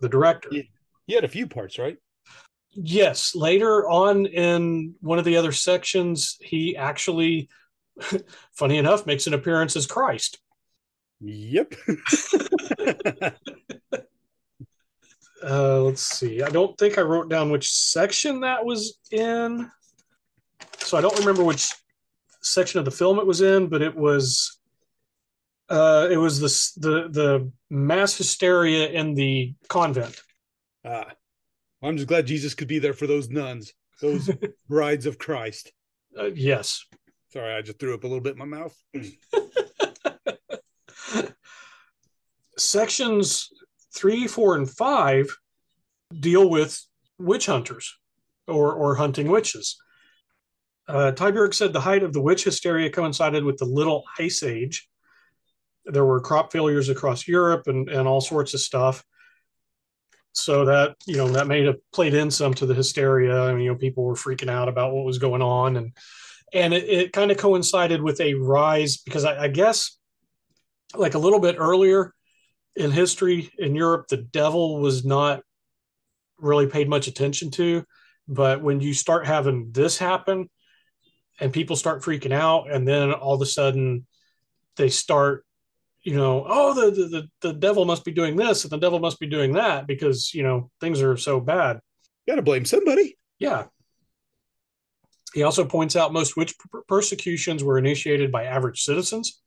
the 0.00 0.08
director. 0.08 0.48
He, 0.50 0.70
he 1.06 1.14
had 1.14 1.24
a 1.24 1.28
few 1.28 1.46
parts, 1.46 1.78
right? 1.78 1.98
Yes. 2.72 3.34
Later 3.34 3.88
on 3.88 4.26
in 4.26 4.94
one 5.00 5.18
of 5.18 5.24
the 5.24 5.36
other 5.36 5.52
sections, 5.52 6.36
he 6.40 6.76
actually, 6.76 7.48
funny 8.52 8.78
enough, 8.78 9.06
makes 9.06 9.26
an 9.26 9.34
appearance 9.34 9.76
as 9.76 9.86
Christ. 9.86 10.38
Yep. 11.20 11.74
uh, 15.42 15.80
let's 15.80 16.02
see. 16.02 16.42
I 16.42 16.50
don't 16.50 16.76
think 16.76 16.98
I 16.98 17.02
wrote 17.02 17.28
down 17.28 17.50
which 17.50 17.70
section 17.70 18.40
that 18.40 18.64
was 18.64 18.98
in. 19.10 19.70
So 20.84 20.98
I 20.98 21.00
don't 21.00 21.18
remember 21.18 21.42
which 21.42 21.72
section 22.42 22.78
of 22.78 22.84
the 22.84 22.90
film 22.90 23.18
it 23.18 23.26
was 23.26 23.40
in, 23.40 23.68
but 23.68 23.80
it 23.80 23.96
was 23.96 24.58
uh, 25.70 26.08
it 26.10 26.18
was 26.18 26.40
the 26.40 26.88
the 26.88 27.08
the 27.08 27.50
mass 27.70 28.14
hysteria 28.16 28.90
in 28.90 29.14
the 29.14 29.54
convent. 29.68 30.20
Ah, 30.84 31.10
I'm 31.82 31.96
just 31.96 32.08
glad 32.08 32.26
Jesus 32.26 32.52
could 32.54 32.68
be 32.68 32.78
there 32.78 32.92
for 32.92 33.06
those 33.06 33.30
nuns, 33.30 33.72
those 34.00 34.30
brides 34.68 35.06
of 35.06 35.18
Christ. 35.18 35.72
Uh, 36.18 36.30
yes. 36.34 36.84
Sorry, 37.32 37.54
I 37.54 37.62
just 37.62 37.78
threw 37.80 37.94
up 37.94 38.04
a 38.04 38.06
little 38.06 38.22
bit 38.22 38.34
in 38.34 38.38
my 38.38 38.44
mouth. 38.44 38.76
Sections 42.58 43.48
three, 43.92 44.28
four, 44.28 44.54
and 44.54 44.70
five 44.70 45.34
deal 46.20 46.48
with 46.48 46.80
witch 47.18 47.46
hunters 47.46 47.96
or 48.46 48.72
or 48.74 48.96
hunting 48.96 49.28
witches. 49.28 49.78
Uh, 50.86 51.12
Tybjerg 51.12 51.54
said 51.54 51.72
the 51.72 51.80
height 51.80 52.02
of 52.02 52.12
the 52.12 52.20
witch 52.20 52.44
hysteria 52.44 52.90
coincided 52.90 53.44
with 53.44 53.56
the 53.56 53.64
Little 53.64 54.04
Ice 54.18 54.42
Age. 54.42 54.88
There 55.86 56.04
were 56.04 56.20
crop 56.20 56.52
failures 56.52 56.88
across 56.88 57.26
Europe 57.26 57.66
and, 57.66 57.88
and 57.88 58.06
all 58.06 58.20
sorts 58.20 58.54
of 58.54 58.60
stuff. 58.60 59.04
So 60.36 60.64
that 60.64 60.96
you 61.06 61.16
know 61.16 61.28
that 61.28 61.46
may 61.46 61.64
have 61.64 61.76
played 61.92 62.12
in 62.12 62.28
some 62.28 62.54
to 62.54 62.66
the 62.66 62.74
hysteria. 62.74 63.40
I 63.40 63.52
mean, 63.52 63.62
you 63.62 63.72
know, 63.72 63.78
people 63.78 64.02
were 64.02 64.16
freaking 64.16 64.50
out 64.50 64.68
about 64.68 64.92
what 64.92 65.04
was 65.04 65.18
going 65.18 65.42
on, 65.42 65.76
and 65.76 65.92
and 66.52 66.74
it, 66.74 66.88
it 66.88 67.12
kind 67.12 67.30
of 67.30 67.36
coincided 67.36 68.02
with 68.02 68.20
a 68.20 68.34
rise 68.34 68.96
because 68.96 69.24
I, 69.24 69.44
I 69.44 69.48
guess 69.48 69.96
like 70.96 71.14
a 71.14 71.18
little 71.18 71.38
bit 71.38 71.54
earlier 71.56 72.12
in 72.74 72.90
history 72.90 73.52
in 73.58 73.76
Europe, 73.76 74.08
the 74.08 74.16
devil 74.16 74.80
was 74.80 75.04
not 75.04 75.42
really 76.38 76.66
paid 76.66 76.88
much 76.88 77.06
attention 77.06 77.50
to. 77.52 77.84
But 78.26 78.62
when 78.62 78.80
you 78.80 78.94
start 78.94 79.26
having 79.26 79.70
this 79.72 79.98
happen, 79.98 80.48
and 81.40 81.52
people 81.52 81.76
start 81.76 82.02
freaking 82.02 82.32
out 82.32 82.70
and 82.70 82.86
then 82.86 83.12
all 83.12 83.34
of 83.34 83.42
a 83.42 83.46
sudden 83.46 84.06
they 84.76 84.88
start 84.88 85.44
you 86.02 86.14
know 86.14 86.44
oh 86.46 86.74
the, 86.74 86.90
the 86.90 87.28
the 87.40 87.52
devil 87.52 87.84
must 87.84 88.04
be 88.04 88.12
doing 88.12 88.36
this 88.36 88.64
and 88.64 88.70
the 88.70 88.78
devil 88.78 88.98
must 88.98 89.18
be 89.18 89.26
doing 89.26 89.52
that 89.52 89.86
because 89.86 90.32
you 90.34 90.42
know 90.42 90.70
things 90.80 91.02
are 91.02 91.16
so 91.16 91.40
bad. 91.40 91.80
You 92.26 92.32
gotta 92.32 92.42
blame 92.42 92.64
somebody. 92.64 93.18
Yeah. 93.38 93.64
He 95.32 95.42
also 95.42 95.64
points 95.64 95.96
out 95.96 96.12
most 96.12 96.36
witch 96.36 96.54
persecutions 96.86 97.64
were 97.64 97.78
initiated 97.78 98.30
by 98.30 98.44
average 98.44 98.82
citizens 98.82 99.40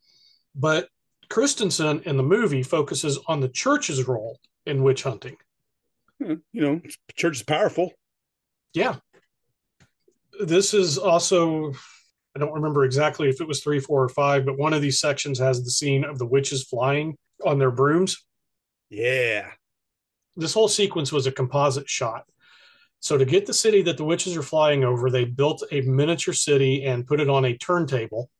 but 0.54 0.88
christensen 1.30 2.00
in 2.04 2.16
the 2.16 2.22
movie 2.22 2.62
focuses 2.62 3.18
on 3.26 3.40
the 3.40 3.48
church's 3.48 4.06
role 4.06 4.38
in 4.66 4.82
witch 4.82 5.02
hunting. 5.02 5.36
Hmm, 6.22 6.34
you 6.52 6.60
know 6.60 6.80
church 7.14 7.36
is 7.36 7.42
powerful. 7.42 7.92
Yeah 8.74 8.96
this 10.40 10.74
is 10.74 10.98
also 10.98 11.72
I 12.36 12.38
don't 12.38 12.54
remember 12.54 12.84
exactly 12.84 13.28
if 13.28 13.40
it 13.40 13.48
was 13.48 13.62
three, 13.62 13.80
four, 13.80 14.04
or 14.04 14.08
five, 14.08 14.44
but 14.44 14.58
one 14.58 14.72
of 14.72 14.82
these 14.82 15.00
sections 15.00 15.38
has 15.38 15.64
the 15.64 15.70
scene 15.70 16.04
of 16.04 16.18
the 16.18 16.26
witches 16.26 16.64
flying 16.64 17.16
on 17.44 17.58
their 17.58 17.70
brooms. 17.70 18.24
Yeah. 18.90 19.50
This 20.36 20.54
whole 20.54 20.68
sequence 20.68 21.10
was 21.10 21.26
a 21.26 21.32
composite 21.32 21.88
shot. 21.88 22.24
So 23.00 23.16
to 23.16 23.24
get 23.24 23.46
the 23.46 23.54
city 23.54 23.82
that 23.82 23.96
the 23.96 24.04
witches 24.04 24.36
are 24.36 24.42
flying 24.42 24.84
over, 24.84 25.10
they 25.10 25.24
built 25.24 25.64
a 25.72 25.80
miniature 25.82 26.34
city 26.34 26.84
and 26.84 27.06
put 27.06 27.20
it 27.20 27.28
on 27.28 27.44
a 27.44 27.56
turntable 27.56 28.30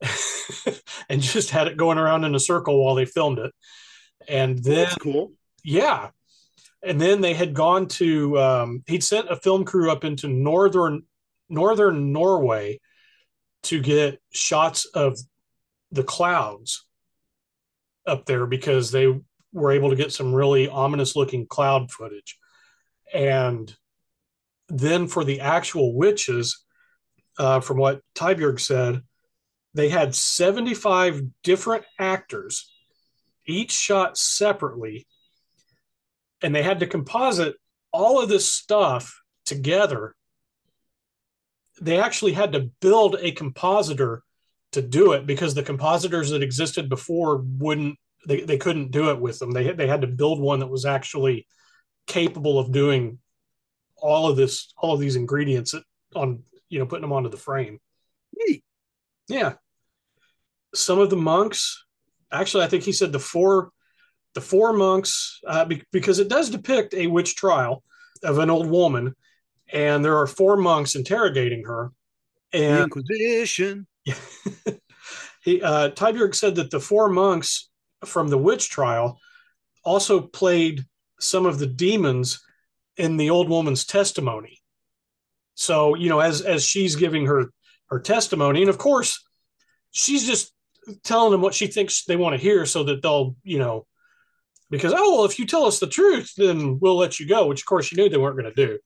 and 1.08 1.20
just 1.20 1.50
had 1.50 1.68
it 1.68 1.76
going 1.76 1.98
around 1.98 2.24
in 2.24 2.34
a 2.34 2.40
circle 2.40 2.84
while 2.84 2.94
they 2.94 3.04
filmed 3.04 3.38
it. 3.38 3.52
And 4.28 4.58
then 4.58 4.74
That's 4.76 4.96
cool. 4.96 5.32
Yeah. 5.62 6.10
And 6.84 7.00
then 7.00 7.20
they 7.20 7.34
had 7.34 7.54
gone 7.54 7.88
to 7.88 8.38
um, 8.38 8.82
he'd 8.86 9.02
sent 9.02 9.30
a 9.30 9.36
film 9.36 9.64
crew 9.64 9.90
up 9.90 10.04
into 10.04 10.28
northern 10.28 11.02
northern 11.48 12.12
Norway 12.12 12.80
to 13.64 13.80
get 13.80 14.20
shots 14.32 14.84
of 14.86 15.18
the 15.90 16.04
clouds 16.04 16.86
up 18.06 18.26
there 18.26 18.46
because 18.46 18.90
they 18.90 19.06
were 19.52 19.72
able 19.72 19.90
to 19.90 19.96
get 19.96 20.12
some 20.12 20.34
really 20.34 20.68
ominous 20.68 21.16
looking 21.16 21.46
cloud 21.46 21.90
footage. 21.90 22.36
And 23.12 23.74
then 24.68 25.06
for 25.06 25.24
the 25.24 25.40
actual 25.40 25.94
witches, 25.94 26.64
uh, 27.38 27.60
from 27.60 27.78
what 27.78 28.00
Tybjerg 28.14 28.60
said, 28.60 29.02
they 29.74 29.88
had 29.88 30.14
75 30.14 31.22
different 31.42 31.84
actors, 31.98 32.72
each 33.46 33.72
shot 33.72 34.16
separately, 34.16 35.06
and 36.44 36.54
they 36.54 36.62
had 36.62 36.80
to 36.80 36.86
composite 36.86 37.56
all 37.92 38.22
of 38.22 38.28
this 38.28 38.52
stuff 38.52 39.20
together 39.44 40.14
they 41.80 41.98
actually 41.98 42.32
had 42.32 42.52
to 42.52 42.70
build 42.80 43.16
a 43.20 43.32
compositor 43.32 44.22
to 44.72 44.82
do 44.82 45.12
it 45.12 45.26
because 45.26 45.54
the 45.54 45.62
compositors 45.62 46.30
that 46.30 46.42
existed 46.42 46.88
before 46.88 47.42
wouldn't 47.58 47.98
they, 48.26 48.40
they 48.40 48.56
couldn't 48.56 48.90
do 48.90 49.10
it 49.10 49.20
with 49.20 49.38
them. 49.38 49.50
They 49.50 49.72
they 49.72 49.86
had 49.86 50.00
to 50.00 50.06
build 50.06 50.40
one 50.40 50.60
that 50.60 50.70
was 50.70 50.84
actually 50.86 51.46
capable 52.06 52.58
of 52.58 52.72
doing 52.72 53.18
all 53.96 54.28
of 54.28 54.36
this 54.36 54.72
all 54.76 54.94
of 54.94 55.00
these 55.00 55.16
ingredients 55.16 55.74
on 56.14 56.42
you 56.68 56.78
know 56.78 56.86
putting 56.86 57.02
them 57.02 57.12
onto 57.12 57.28
the 57.28 57.36
frame. 57.36 57.78
Neat. 58.36 58.64
yeah. 59.28 59.54
Some 60.74 60.98
of 60.98 61.10
the 61.10 61.16
monks 61.16 61.84
actually 62.32 62.64
i 62.64 62.66
think 62.66 62.82
he 62.82 62.90
said 62.90 63.12
the 63.12 63.18
four 63.18 63.70
the 64.34 64.40
four 64.40 64.72
monks 64.72 65.40
uh, 65.46 65.64
be, 65.64 65.82
because 65.92 66.18
it 66.18 66.28
does 66.28 66.50
depict 66.50 66.94
a 66.94 67.06
witch 67.06 67.36
trial 67.36 67.82
of 68.22 68.38
an 68.38 68.50
old 68.50 68.68
woman 68.68 69.14
and 69.72 70.04
there 70.04 70.16
are 70.16 70.26
four 70.26 70.56
monks 70.56 70.94
interrogating 70.94 71.64
her. 71.64 71.92
And 72.52 72.84
Inquisition. 72.84 73.86
he 75.42 75.62
uh, 75.62 75.90
Tybjerg 75.90 76.34
said 76.34 76.54
that 76.56 76.70
the 76.70 76.80
four 76.80 77.08
monks 77.08 77.68
from 78.04 78.28
the 78.28 78.38
witch 78.38 78.68
trial 78.68 79.18
also 79.82 80.20
played 80.20 80.84
some 81.18 81.46
of 81.46 81.58
the 81.58 81.66
demons 81.66 82.40
in 82.96 83.16
the 83.16 83.30
old 83.30 83.48
woman's 83.48 83.84
testimony. 83.84 84.60
So 85.54 85.94
you 85.94 86.08
know, 86.08 86.20
as 86.20 86.42
as 86.42 86.64
she's 86.64 86.96
giving 86.96 87.26
her 87.26 87.50
her 87.88 87.98
testimony, 87.98 88.60
and 88.60 88.70
of 88.70 88.78
course, 88.78 89.24
she's 89.90 90.26
just 90.26 90.52
telling 91.02 91.32
them 91.32 91.40
what 91.40 91.54
she 91.54 91.66
thinks 91.66 92.04
they 92.04 92.16
want 92.16 92.36
to 92.36 92.42
hear, 92.42 92.66
so 92.66 92.84
that 92.84 93.02
they'll 93.02 93.34
you 93.42 93.58
know, 93.58 93.86
because 94.70 94.92
oh 94.96 95.16
well, 95.16 95.24
if 95.24 95.38
you 95.38 95.46
tell 95.46 95.64
us 95.66 95.78
the 95.78 95.86
truth, 95.86 96.32
then 96.36 96.78
we'll 96.80 96.96
let 96.96 97.20
you 97.20 97.26
go. 97.26 97.46
Which 97.46 97.62
of 97.62 97.66
course 97.66 97.90
you 97.90 97.96
knew 97.96 98.08
they 98.08 98.16
weren't 98.16 98.38
going 98.38 98.52
to 98.52 98.66
do. 98.66 98.78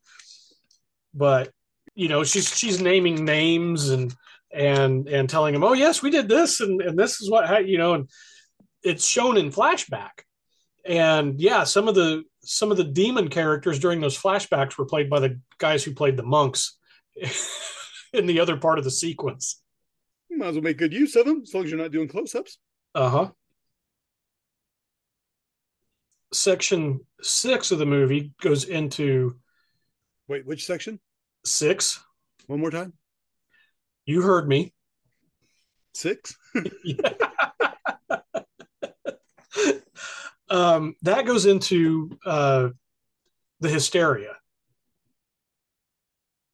But 1.14 1.50
you 1.94 2.08
know 2.08 2.24
she's 2.24 2.56
she's 2.56 2.80
naming 2.80 3.24
names 3.24 3.88
and 3.88 4.14
and 4.52 5.08
and 5.08 5.28
telling 5.28 5.54
him, 5.54 5.64
oh 5.64 5.74
yes, 5.74 6.02
we 6.02 6.10
did 6.10 6.28
this 6.28 6.60
and 6.60 6.80
and 6.80 6.98
this 6.98 7.20
is 7.20 7.30
what 7.30 7.66
you 7.66 7.78
know, 7.78 7.94
and 7.94 8.10
it's 8.82 9.06
shown 9.06 9.36
in 9.36 9.50
flashback. 9.50 10.10
And 10.84 11.40
yeah, 11.40 11.64
some 11.64 11.88
of 11.88 11.94
the 11.94 12.24
some 12.42 12.70
of 12.70 12.76
the 12.76 12.84
demon 12.84 13.28
characters 13.28 13.78
during 13.78 14.00
those 14.00 14.20
flashbacks 14.20 14.78
were 14.78 14.86
played 14.86 15.10
by 15.10 15.20
the 15.20 15.40
guys 15.58 15.84
who 15.84 15.92
played 15.92 16.16
the 16.16 16.22
monks 16.22 16.78
in 18.12 18.26
the 18.26 18.40
other 18.40 18.56
part 18.56 18.78
of 18.78 18.84
the 18.84 18.90
sequence. 18.90 19.60
You 20.30 20.38
might 20.38 20.48
as 20.48 20.54
well 20.54 20.62
make 20.62 20.78
good 20.78 20.92
use 20.92 21.14
of 21.16 21.26
them 21.26 21.42
as 21.42 21.52
long 21.52 21.64
as 21.64 21.70
you're 21.70 21.80
not 21.80 21.92
doing 21.92 22.08
close-ups. 22.08 22.58
Uh 22.94 23.10
huh. 23.10 23.30
Section 26.32 27.00
six 27.22 27.70
of 27.70 27.78
the 27.78 27.86
movie 27.86 28.32
goes 28.40 28.64
into. 28.64 29.36
Wait, 30.26 30.46
which 30.46 30.66
section? 30.66 31.00
Six. 31.44 32.00
One 32.46 32.60
more 32.60 32.70
time. 32.70 32.92
You 34.04 34.22
heard 34.22 34.48
me. 34.48 34.72
Six. 35.94 36.36
um, 40.50 40.94
that 41.02 41.26
goes 41.26 41.46
into 41.46 42.18
uh, 42.24 42.68
the 43.60 43.68
hysteria. 43.68 44.36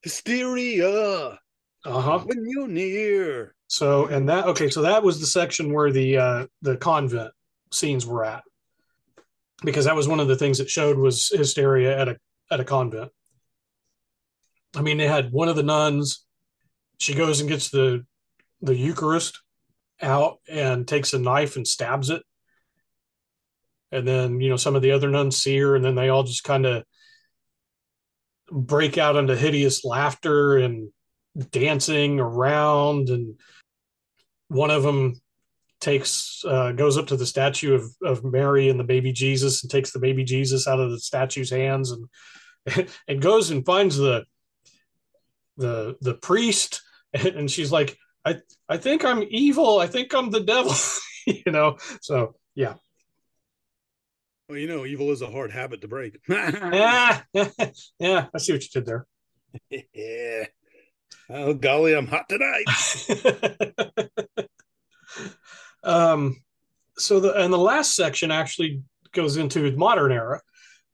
Hysteria. 0.02 1.38
Uh 1.84 2.00
huh. 2.00 2.20
When 2.20 2.44
you're 2.48 2.68
near. 2.68 3.54
So, 3.68 4.06
and 4.06 4.28
that 4.28 4.46
okay. 4.46 4.70
So 4.70 4.82
that 4.82 5.02
was 5.02 5.20
the 5.20 5.26
section 5.26 5.72
where 5.72 5.90
the 5.92 6.16
uh, 6.16 6.46
the 6.62 6.76
convent 6.76 7.32
scenes 7.72 8.06
were 8.06 8.24
at, 8.24 8.42
because 9.62 9.84
that 9.84 9.96
was 9.96 10.08
one 10.08 10.20
of 10.20 10.28
the 10.28 10.36
things 10.36 10.58
that 10.58 10.70
showed 10.70 10.98
was 10.98 11.28
hysteria 11.28 11.98
at 11.98 12.08
a 12.08 12.16
at 12.50 12.60
a 12.60 12.64
convent. 12.64 13.10
I 14.76 14.82
mean, 14.82 14.98
they 14.98 15.06
had 15.06 15.32
one 15.32 15.48
of 15.48 15.56
the 15.56 15.62
nuns. 15.62 16.24
She 16.98 17.14
goes 17.14 17.40
and 17.40 17.48
gets 17.48 17.70
the 17.70 18.04
the 18.60 18.74
Eucharist 18.74 19.40
out 20.00 20.38
and 20.48 20.86
takes 20.88 21.12
a 21.12 21.18
knife 21.18 21.56
and 21.56 21.66
stabs 21.66 22.10
it. 22.10 22.22
And 23.92 24.08
then, 24.08 24.40
you 24.40 24.48
know, 24.48 24.56
some 24.56 24.74
of 24.74 24.82
the 24.82 24.90
other 24.90 25.08
nuns 25.08 25.36
see 25.36 25.56
her, 25.58 25.76
and 25.76 25.84
then 25.84 25.94
they 25.94 26.08
all 26.08 26.24
just 26.24 26.42
kind 26.42 26.66
of 26.66 26.84
break 28.50 28.98
out 28.98 29.16
into 29.16 29.36
hideous 29.36 29.84
laughter 29.84 30.56
and 30.58 30.88
dancing 31.50 32.18
around. 32.18 33.08
And 33.08 33.38
one 34.48 34.70
of 34.70 34.82
them 34.82 35.20
takes 35.84 36.42
uh, 36.48 36.72
goes 36.72 36.96
up 36.96 37.08
to 37.08 37.16
the 37.16 37.26
statue 37.26 37.74
of, 37.74 37.84
of 38.02 38.24
Mary 38.24 38.70
and 38.70 38.80
the 38.80 38.84
baby 38.84 39.12
Jesus 39.12 39.62
and 39.62 39.70
takes 39.70 39.92
the 39.92 39.98
baby 39.98 40.24
Jesus 40.24 40.66
out 40.66 40.80
of 40.80 40.90
the 40.90 40.98
statue's 40.98 41.50
hands 41.50 41.92
and 41.92 42.88
and 43.08 43.20
goes 43.20 43.50
and 43.50 43.66
finds 43.66 43.96
the 43.96 44.24
the 45.56 45.96
the 46.00 46.14
priest. 46.14 46.80
And 47.14 47.48
she's 47.48 47.70
like 47.70 47.96
i 48.24 48.40
i 48.68 48.76
think 48.76 49.04
i'm 49.04 49.22
evil. 49.28 49.78
I 49.78 49.86
think 49.86 50.12
i'm 50.14 50.30
the 50.30 50.40
devil. 50.40 50.74
You 51.26 51.52
know? 51.52 51.78
So 52.02 52.34
yeah. 52.54 52.74
Well 54.48 54.58
you 54.58 54.66
know 54.66 54.84
evil 54.84 55.10
is 55.10 55.22
a 55.22 55.30
hard 55.30 55.52
habit 55.52 55.80
to 55.82 55.88
break. 55.88 56.18
Yeah. 56.28 57.22
Yeah. 57.98 58.26
I 58.34 58.38
see 58.38 58.52
what 58.52 58.62
you 58.62 58.70
did 58.72 58.84
there. 58.84 59.06
Yeah. 59.70 60.44
Oh 61.30 61.54
golly 61.54 61.94
i'm 61.96 62.08
hot 62.08 62.28
tonight 62.28 62.64
um 65.84 66.36
so 66.96 67.20
the 67.20 67.32
and 67.34 67.52
the 67.52 67.58
last 67.58 67.94
section 67.94 68.30
actually 68.30 68.82
goes 69.12 69.36
into 69.36 69.70
modern 69.76 70.12
era. 70.12 70.40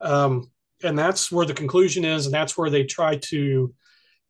Um 0.01 0.51
and 0.83 0.99
that's 0.99 1.31
where 1.31 1.47
the 1.47 1.55
conclusion 1.55 2.05
is 2.05 2.27
and 2.27 2.35
that's 2.35 2.57
where 2.57 2.71
they 2.71 2.85
try 2.85 3.17
to 3.17 3.75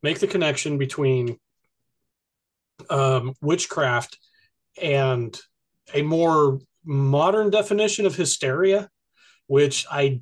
make 0.03 0.19
the 0.19 0.27
connection 0.27 0.77
between 0.77 1.37
um, 2.89 3.33
witchcraft 3.41 4.17
and 4.81 5.39
a 5.93 6.01
more 6.01 6.59
modern 6.83 7.49
definition 7.49 8.05
of 8.05 8.15
hysteria, 8.15 8.89
which 9.47 9.85
I 9.91 10.21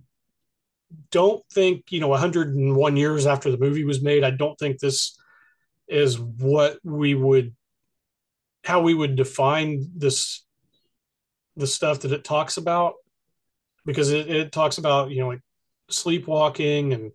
don't 1.12 1.44
think, 1.52 1.92
you 1.92 2.00
know, 2.00 2.08
101 2.08 2.98
years 2.98 3.26
after 3.26 3.52
the 3.52 3.58
movie 3.58 3.84
was 3.84 4.02
made, 4.02 4.24
I 4.24 4.32
don't 4.32 4.58
think 4.58 4.80
this 4.80 5.18
is 5.88 6.20
what 6.20 6.78
we 6.84 7.16
would, 7.16 7.56
how 8.64 8.82
we 8.82 8.94
would 8.94 9.16
define 9.16 9.86
this, 9.96 10.46
the 11.56 11.68
stuff 11.68 12.02
that 12.02 12.12
it 12.12 12.24
talks 12.24 12.58
about, 12.58 12.94
because 13.86 14.12
it, 14.12 14.30
it 14.30 14.52
talks 14.52 14.78
about, 14.78 15.12
you 15.12 15.22
know, 15.22 15.30
like 15.30 15.42
sleepwalking 15.90 16.94
and 16.94 17.12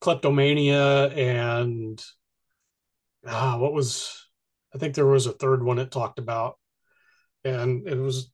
kleptomania 0.00 1.08
and 1.08 2.04
ah, 3.26 3.56
what 3.58 3.72
was 3.72 4.28
I 4.74 4.78
think 4.78 4.94
there 4.94 5.06
was 5.06 5.26
a 5.26 5.32
third 5.32 5.62
one 5.62 5.78
it 5.78 5.90
talked 5.90 6.18
about, 6.18 6.58
and 7.44 7.86
it 7.88 7.96
was 7.96 8.30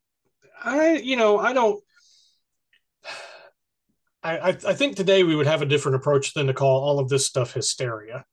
I 0.63 0.97
you 0.97 1.17
know 1.17 1.39
I 1.39 1.53
don't. 1.53 1.83
I, 4.23 4.49
I 4.49 4.75
think 4.75 4.97
today 4.97 5.23
we 5.23 5.35
would 5.35 5.47
have 5.47 5.63
a 5.63 5.67
different 5.67 5.97
approach 5.97 6.35
than 6.35 6.49
to 6.49 6.53
call 6.53 6.83
all 6.83 6.99
of 6.99 7.09
this 7.09 7.27
stuff 7.27 7.55
hysteria. 7.55 8.27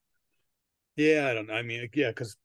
Yeah, 0.97 1.30
I 1.30 1.34
don't 1.34 1.47
know. 1.47 1.54
I 1.54 1.62
mean, 1.62 1.88
yeah, 1.93 2.10
because 2.10 2.36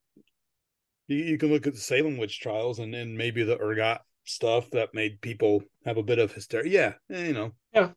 you, 1.07 1.17
you, 1.17 1.37
can 1.37 1.49
look 1.49 1.67
at 1.67 1.73
the 1.73 1.79
Salem 1.79 2.17
witch 2.17 2.39
trials 2.39 2.79
and 2.79 2.93
then 2.93 3.17
maybe 3.17 3.43
the 3.43 3.59
ergot 3.59 3.99
stuff 4.25 4.69
that 4.71 4.93
made 4.93 5.21
people 5.21 5.63
have 5.85 5.97
a 5.97 6.03
bit 6.03 6.19
of 6.19 6.31
hysteria. 6.31 6.97
Yeah, 7.09 7.19
you 7.25 7.33
know. 7.33 7.51
Yeah. 7.73 7.89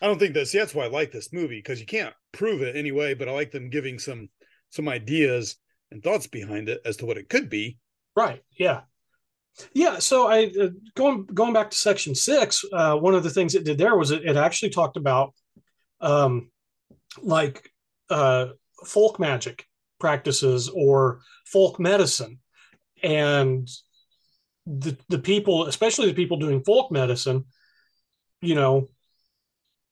I 0.00 0.06
don't 0.06 0.18
think 0.18 0.34
that's 0.34 0.52
that's 0.52 0.74
why 0.74 0.84
I 0.84 0.88
like 0.88 1.12
this 1.12 1.32
movie 1.32 1.58
because 1.58 1.78
you 1.78 1.86
can't 1.86 2.14
prove 2.32 2.62
it 2.62 2.76
anyway, 2.76 3.14
but 3.14 3.28
I 3.28 3.32
like 3.32 3.52
them 3.52 3.70
giving 3.70 3.98
some 3.98 4.28
some 4.70 4.88
ideas 4.88 5.56
and 5.92 6.02
thoughts 6.02 6.26
behind 6.26 6.68
it 6.68 6.80
as 6.84 6.96
to 6.98 7.06
what 7.06 7.18
it 7.18 7.28
could 7.28 7.48
be. 7.48 7.78
Right. 8.16 8.42
Yeah. 8.58 8.80
Yeah. 9.72 10.00
So 10.00 10.26
I 10.26 10.52
uh, 10.60 10.70
going 10.96 11.26
going 11.26 11.52
back 11.52 11.70
to 11.70 11.76
section 11.76 12.14
six. 12.14 12.64
Uh, 12.72 12.96
one 12.96 13.14
of 13.14 13.22
the 13.22 13.30
things 13.30 13.54
it 13.54 13.64
did 13.64 13.78
there 13.78 13.96
was 13.96 14.10
it, 14.10 14.24
it 14.24 14.36
actually 14.36 14.70
talked 14.70 14.96
about 14.96 15.34
um, 16.00 16.50
like 17.22 17.70
uh, 18.10 18.48
folk 18.84 19.20
magic 19.20 19.66
practices 20.00 20.68
or 20.68 21.20
folk 21.46 21.78
medicine, 21.78 22.40
and 23.02 23.68
the 24.66 24.96
the 25.08 25.18
people, 25.18 25.66
especially 25.66 26.06
the 26.06 26.14
people 26.14 26.36
doing 26.36 26.62
folk 26.62 26.92
medicine, 26.92 27.44
you 28.40 28.54
know, 28.54 28.88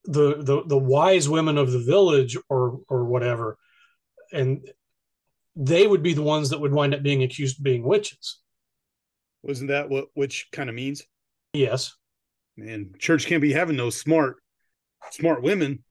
the 0.05 0.37
the 0.43 0.63
the 0.67 0.79
wise 0.79 1.29
women 1.29 1.59
of 1.59 1.73
the 1.73 1.81
village 1.81 2.37
or 2.49 2.81
or 2.89 3.05
whatever 3.05 3.59
and 4.33 4.69
they 5.57 5.87
would 5.87 6.03
be 6.03 6.15
the 6.15 6.23
ones 6.23 6.51
that 6.51 6.61
would 6.61 6.73
wind 6.73 6.95
up 6.95 7.03
being 7.03 7.23
accused 7.23 7.59
of 7.59 7.65
being 7.65 7.83
witches. 7.83 8.39
Wasn't 9.43 9.69
that 9.69 9.89
what 9.89 10.07
which 10.15 10.49
kind 10.53 10.69
of 10.69 10.75
means? 10.75 11.03
Yes. 11.53 11.95
Man 12.57 12.93
church 12.99 13.27
can't 13.27 13.43
be 13.43 13.53
having 13.53 13.77
those 13.77 13.97
smart 13.97 14.37
smart 15.11 15.43
women. 15.43 15.83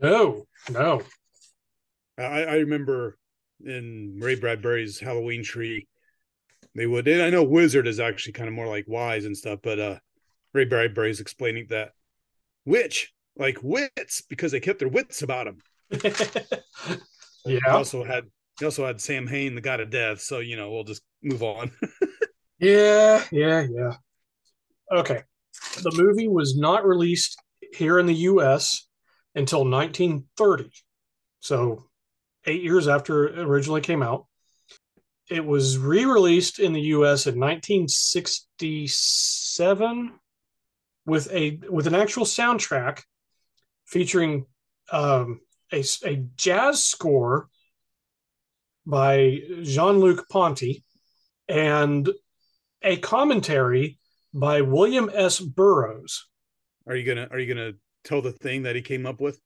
No 0.00 0.46
no. 0.70 1.02
I 2.18 2.44
i 2.44 2.54
remember 2.56 3.18
in 3.64 4.18
ray 4.20 4.36
bradbury's 4.36 4.98
halloween 4.98 5.44
tree 5.44 5.86
they 6.74 6.86
would 6.86 7.06
and 7.08 7.22
i 7.22 7.30
know 7.30 7.42
wizard 7.42 7.86
is 7.86 8.00
actually 8.00 8.32
kind 8.32 8.48
of 8.48 8.54
more 8.54 8.66
like 8.66 8.84
wise 8.86 9.24
and 9.24 9.36
stuff 9.36 9.58
but 9.62 9.78
uh 9.78 9.98
ray 10.52 10.64
bradbury's 10.64 11.20
explaining 11.20 11.66
that 11.68 11.92
witch 12.64 13.12
like 13.36 13.58
wits 13.62 14.22
because 14.28 14.52
they 14.52 14.60
kept 14.60 14.78
their 14.78 14.88
wits 14.88 15.22
about 15.22 15.46
them. 15.46 15.58
yeah. 17.46 17.58
He 17.58 17.60
also 17.66 18.04
had 18.04 18.24
he 18.58 18.64
also 18.64 18.86
had 18.86 19.00
Samhain, 19.00 19.54
the 19.54 19.60
god 19.60 19.80
of 19.80 19.90
death. 19.90 20.20
So 20.20 20.38
you 20.38 20.56
know 20.56 20.70
we'll 20.70 20.84
just 20.84 21.02
move 21.22 21.42
on. 21.42 21.72
yeah, 22.60 23.24
yeah, 23.32 23.66
yeah. 23.70 23.94
Okay, 24.92 25.22
the 25.82 25.92
movie 25.94 26.28
was 26.28 26.56
not 26.56 26.86
released 26.86 27.40
here 27.72 27.98
in 27.98 28.06
the 28.06 28.14
U.S. 28.14 28.86
until 29.34 29.60
1930, 29.60 30.70
so 31.40 31.84
eight 32.46 32.62
years 32.62 32.88
after 32.88 33.28
it 33.28 33.38
originally 33.38 33.80
came 33.80 34.02
out. 34.02 34.26
It 35.30 35.44
was 35.44 35.78
re-released 35.78 36.58
in 36.58 36.72
the 36.72 36.80
U.S. 36.80 37.28
in 37.28 37.38
1967 37.38 40.12
with 41.06 41.32
a 41.32 41.60
with 41.70 41.86
an 41.86 41.94
actual 41.94 42.24
soundtrack 42.24 43.02
featuring 43.86 44.46
um, 44.92 45.40
a, 45.72 45.84
a 46.04 46.16
jazz 46.36 46.82
score 46.82 47.48
by 48.84 49.38
Jean 49.62 50.00
Luc 50.00 50.28
Ponty 50.28 50.82
and 51.48 52.10
a 52.82 52.96
commentary 52.96 54.00
by 54.34 54.62
William 54.62 55.08
S. 55.12 55.38
Burroughs. 55.40 56.26
Are 56.86 56.96
you 56.96 57.04
gonna 57.04 57.28
Are 57.30 57.38
you 57.38 57.52
gonna 57.52 57.72
tell 58.04 58.22
the 58.22 58.32
thing 58.32 58.62
that 58.62 58.74
he 58.74 58.82
came 58.82 59.06
up 59.06 59.20
with? 59.20 59.38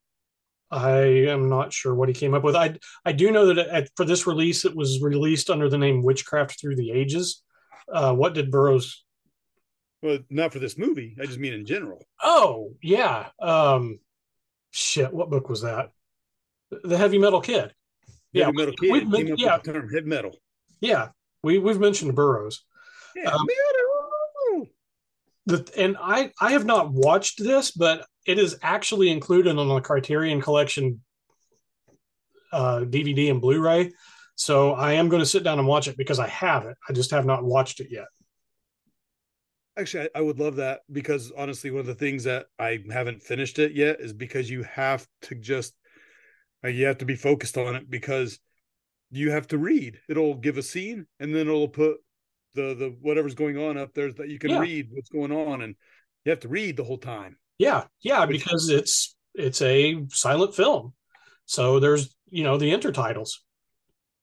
I 0.75 1.01
am 1.31 1.49
not 1.49 1.73
sure 1.73 1.95
what 1.95 2.09
he 2.09 2.15
came 2.15 2.35
up 2.35 2.43
with. 2.43 2.57
I 2.57 2.77
I 3.05 3.13
do 3.13 3.31
know 3.31 3.47
that 3.55 3.59
at, 3.69 3.91
for 3.97 4.05
this 4.05 4.27
release, 4.27 4.65
it 4.65 4.75
was 4.75 5.01
released 5.01 5.49
under 5.51 5.69
the 5.69 5.79
name 5.79 6.03
Witchcraft 6.03 6.61
Through 6.61 6.77
the 6.77 6.91
Ages. 6.91 7.43
Uh, 7.93 8.13
what 8.15 8.35
did 8.35 8.51
Burroughs? 8.51 9.05
Well, 10.03 10.19
not 10.31 10.53
for 10.53 10.59
this 10.59 10.77
movie. 10.77 11.17
I 11.21 11.27
just 11.27 11.39
mean 11.39 11.53
in 11.55 11.65
general. 11.65 12.05
Oh 12.23 12.73
yeah. 12.83 13.29
Um, 13.41 14.01
shit, 14.73 15.13
what 15.13 15.31
book 15.31 15.49
was 15.49 15.63
that? 15.63 15.91
The 16.83 16.99
Heavy 16.99 17.19
Metal 17.19 17.41
Kid. 17.41 17.73
Yeah, 18.33 18.47
Heavy 18.47 18.57
metal 18.57 18.75
kid 18.75 18.91
we've 18.91 19.03
came 19.03 19.11
men- 19.27 19.33
up 19.35 19.39
yeah. 19.39 19.59
term 19.59 19.89
heavy 19.91 20.07
metal. 20.09 20.37
Yeah, 20.81 21.11
we 21.45 21.59
we've 21.59 21.79
mentioned 21.79 22.17
Burroughs. 22.17 22.65
Yeah, 23.15 23.31
Um, 23.31 23.47
metal. 23.47 24.69
The, 25.47 25.71
and 25.77 25.97
I 26.01 26.33
I 26.41 26.51
have 26.53 26.65
not 26.65 26.91
watched 26.93 27.39
this, 27.43 27.71
but 27.71 28.05
it 28.27 28.39
is 28.39 28.59
actually 28.63 29.11
included 29.11 29.57
on 29.59 29.69
the 29.69 29.81
Criterion 29.81 30.41
Collection 30.41 31.01
uh, 32.53 32.81
DVD 32.81 33.31
and 33.31 33.41
Blu-ray. 33.41 33.93
So 34.37 34.73
I 34.73 34.93
am 34.95 35.09
going 35.09 35.21
to 35.21 35.27
sit 35.27 35.45
down 35.45 35.59
and 35.59 35.69
watch 35.69 35.89
it 35.89 35.97
because 35.97 36.19
I 36.19 36.29
have 36.29 36.67
it. 36.67 36.77
I 36.89 36.93
just 36.93 37.11
have 37.11 37.27
not 37.27 37.45
watched 37.45 37.81
it 37.81 37.89
yet. 37.91 38.07
Actually, 39.77 40.09
I, 40.15 40.19
I 40.19 40.21
would 40.21 40.39
love 40.39 40.57
that 40.57 40.81
because 40.91 41.33
honestly, 41.37 41.71
one 41.71 41.81
of 41.81 41.87
the 41.87 41.95
things 41.95 42.25
that 42.25 42.47
I 42.59 42.83
haven't 42.91 43.23
finished 43.23 43.59
it 43.59 43.73
yet 43.73 44.01
is 44.01 44.13
because 44.13 44.49
you 44.51 44.63
have 44.65 45.07
to 45.23 45.35
just 45.35 45.75
you 46.63 46.87
have 46.87 46.99
to 46.99 47.05
be 47.05 47.17
focused 47.17 47.59
on 47.59 47.77
it 47.77 47.91
because 47.91 48.39
you 49.11 49.31
have 49.31 49.47
to 49.49 49.59
read. 49.59 49.99
It'll 50.09 50.35
give 50.35 50.59
a 50.59 50.63
scene 50.63 51.07
and 51.21 51.35
then 51.35 51.47
it'll 51.47 51.69
put 51.69 51.99
the 52.55 52.75
the 52.75 52.97
whatever's 53.01 53.35
going 53.35 53.59
on 53.59 53.77
up 53.77 53.93
there 53.95 54.13
that 54.13 54.29
you 54.29 54.39
can 54.39 54.51
Yeah. 54.51 54.61
read 54.61 54.89
what's 54.91 55.11
going 55.11 55.33
on 55.33 55.61
and 55.63 55.75
you 56.25 56.31
have 56.31 56.41
to 56.41 56.49
read 56.49 56.77
the 56.77 56.85
whole 56.85 56.99
time. 56.99 57.37
Yeah, 57.59 57.85
yeah, 58.03 58.27
because 58.27 58.69
it's 58.69 59.15
it's 59.35 59.63
a 59.63 60.05
silent 60.11 60.55
film. 60.55 60.93
So 61.47 61.81
there's 61.81 62.15
you 62.31 62.45
know 62.45 62.59
the 62.59 62.73
intertitles. 62.73 63.31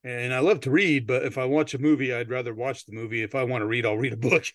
And 0.03 0.33
I 0.33 0.39
love 0.39 0.61
to 0.61 0.71
read, 0.71 1.05
but 1.05 1.23
if 1.23 1.37
I 1.37 1.45
watch 1.45 1.75
a 1.75 1.79
movie, 1.79 2.11
I'd 2.11 2.31
rather 2.31 2.55
watch 2.55 2.85
the 2.85 2.93
movie. 2.93 3.21
If 3.21 3.35
I 3.35 3.43
want 3.43 3.61
to 3.61 3.67
read, 3.67 3.85
I'll 3.85 3.97
read 3.97 4.13
a 4.13 4.17
book. 4.17 4.45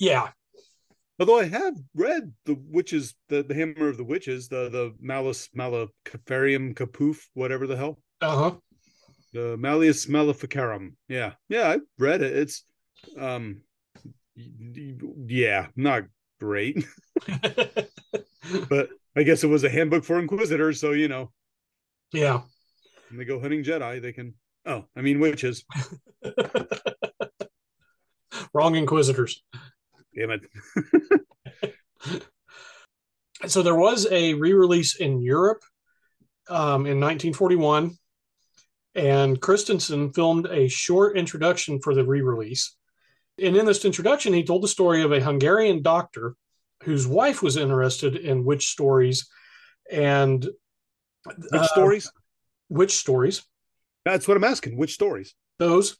Yeah, 0.00 0.30
Although 1.20 1.40
I 1.40 1.46
have 1.46 1.74
read 1.94 2.32
the 2.44 2.56
witches, 2.68 3.14
the, 3.28 3.42
the 3.42 3.54
Hammer 3.54 3.88
of 3.88 3.96
the 3.96 4.04
Witches, 4.04 4.48
the 4.48 4.68
the 4.68 4.94
Malus 5.00 5.48
Maleficarium 5.56 6.74
Capoof, 6.74 7.18
whatever 7.34 7.66
the 7.66 7.76
hell, 7.76 7.98
uh 8.20 8.36
huh. 8.36 8.56
the 9.32 9.56
Malleus 9.56 10.08
Maleficarum. 10.08 10.96
Yeah, 11.08 11.32
yeah, 11.48 11.70
I 11.70 11.78
read 11.98 12.22
it. 12.22 12.36
It's, 12.36 12.62
um, 13.18 13.62
yeah, 14.36 15.66
not 15.74 16.04
great, 16.40 16.84
but 18.68 18.88
I 19.16 19.22
guess 19.22 19.44
it 19.44 19.48
was 19.48 19.64
a 19.64 19.70
handbook 19.70 20.04
for 20.04 20.18
Inquisitors. 20.18 20.80
So 20.80 20.92
you 20.92 21.08
know, 21.08 21.32
yeah. 22.12 22.42
when 23.08 23.18
they 23.18 23.24
go 23.24 23.40
hunting 23.40 23.64
Jedi, 23.64 24.00
they 24.00 24.12
can. 24.12 24.34
Oh, 24.66 24.84
I 24.96 25.02
mean 25.02 25.20
witches. 25.20 25.64
Wrong 28.52 28.76
Inquisitors. 28.76 29.42
Damn 30.14 30.30
it. 30.30 30.42
So 33.46 33.62
there 33.62 33.76
was 33.76 34.06
a 34.10 34.34
re-release 34.34 34.96
in 34.96 35.20
Europe 35.20 35.62
um, 36.48 36.86
in 36.86 36.98
1941, 36.98 37.96
and 38.96 39.40
Christensen 39.40 40.12
filmed 40.12 40.46
a 40.46 40.68
short 40.68 41.16
introduction 41.16 41.80
for 41.80 41.94
the 41.94 42.04
re-release. 42.04 42.76
And 43.42 43.56
in 43.56 43.66
this 43.66 43.84
introduction, 43.84 44.32
he 44.32 44.44
told 44.44 44.62
the 44.62 44.68
story 44.68 45.02
of 45.02 45.12
a 45.12 45.20
Hungarian 45.20 45.82
doctor 45.82 46.34
whose 46.82 47.06
wife 47.06 47.42
was 47.42 47.56
interested 47.56 48.16
in 48.16 48.44
witch 48.44 48.68
stories 48.68 49.28
and 49.90 50.44
Which 51.24 51.60
uh, 51.60 51.66
stories? 51.66 52.10
Which 52.68 52.96
stories. 52.96 53.42
That's 54.04 54.28
what 54.28 54.36
I'm 54.36 54.44
asking. 54.44 54.76
Which 54.76 54.94
stories? 54.94 55.34
Those, 55.58 55.96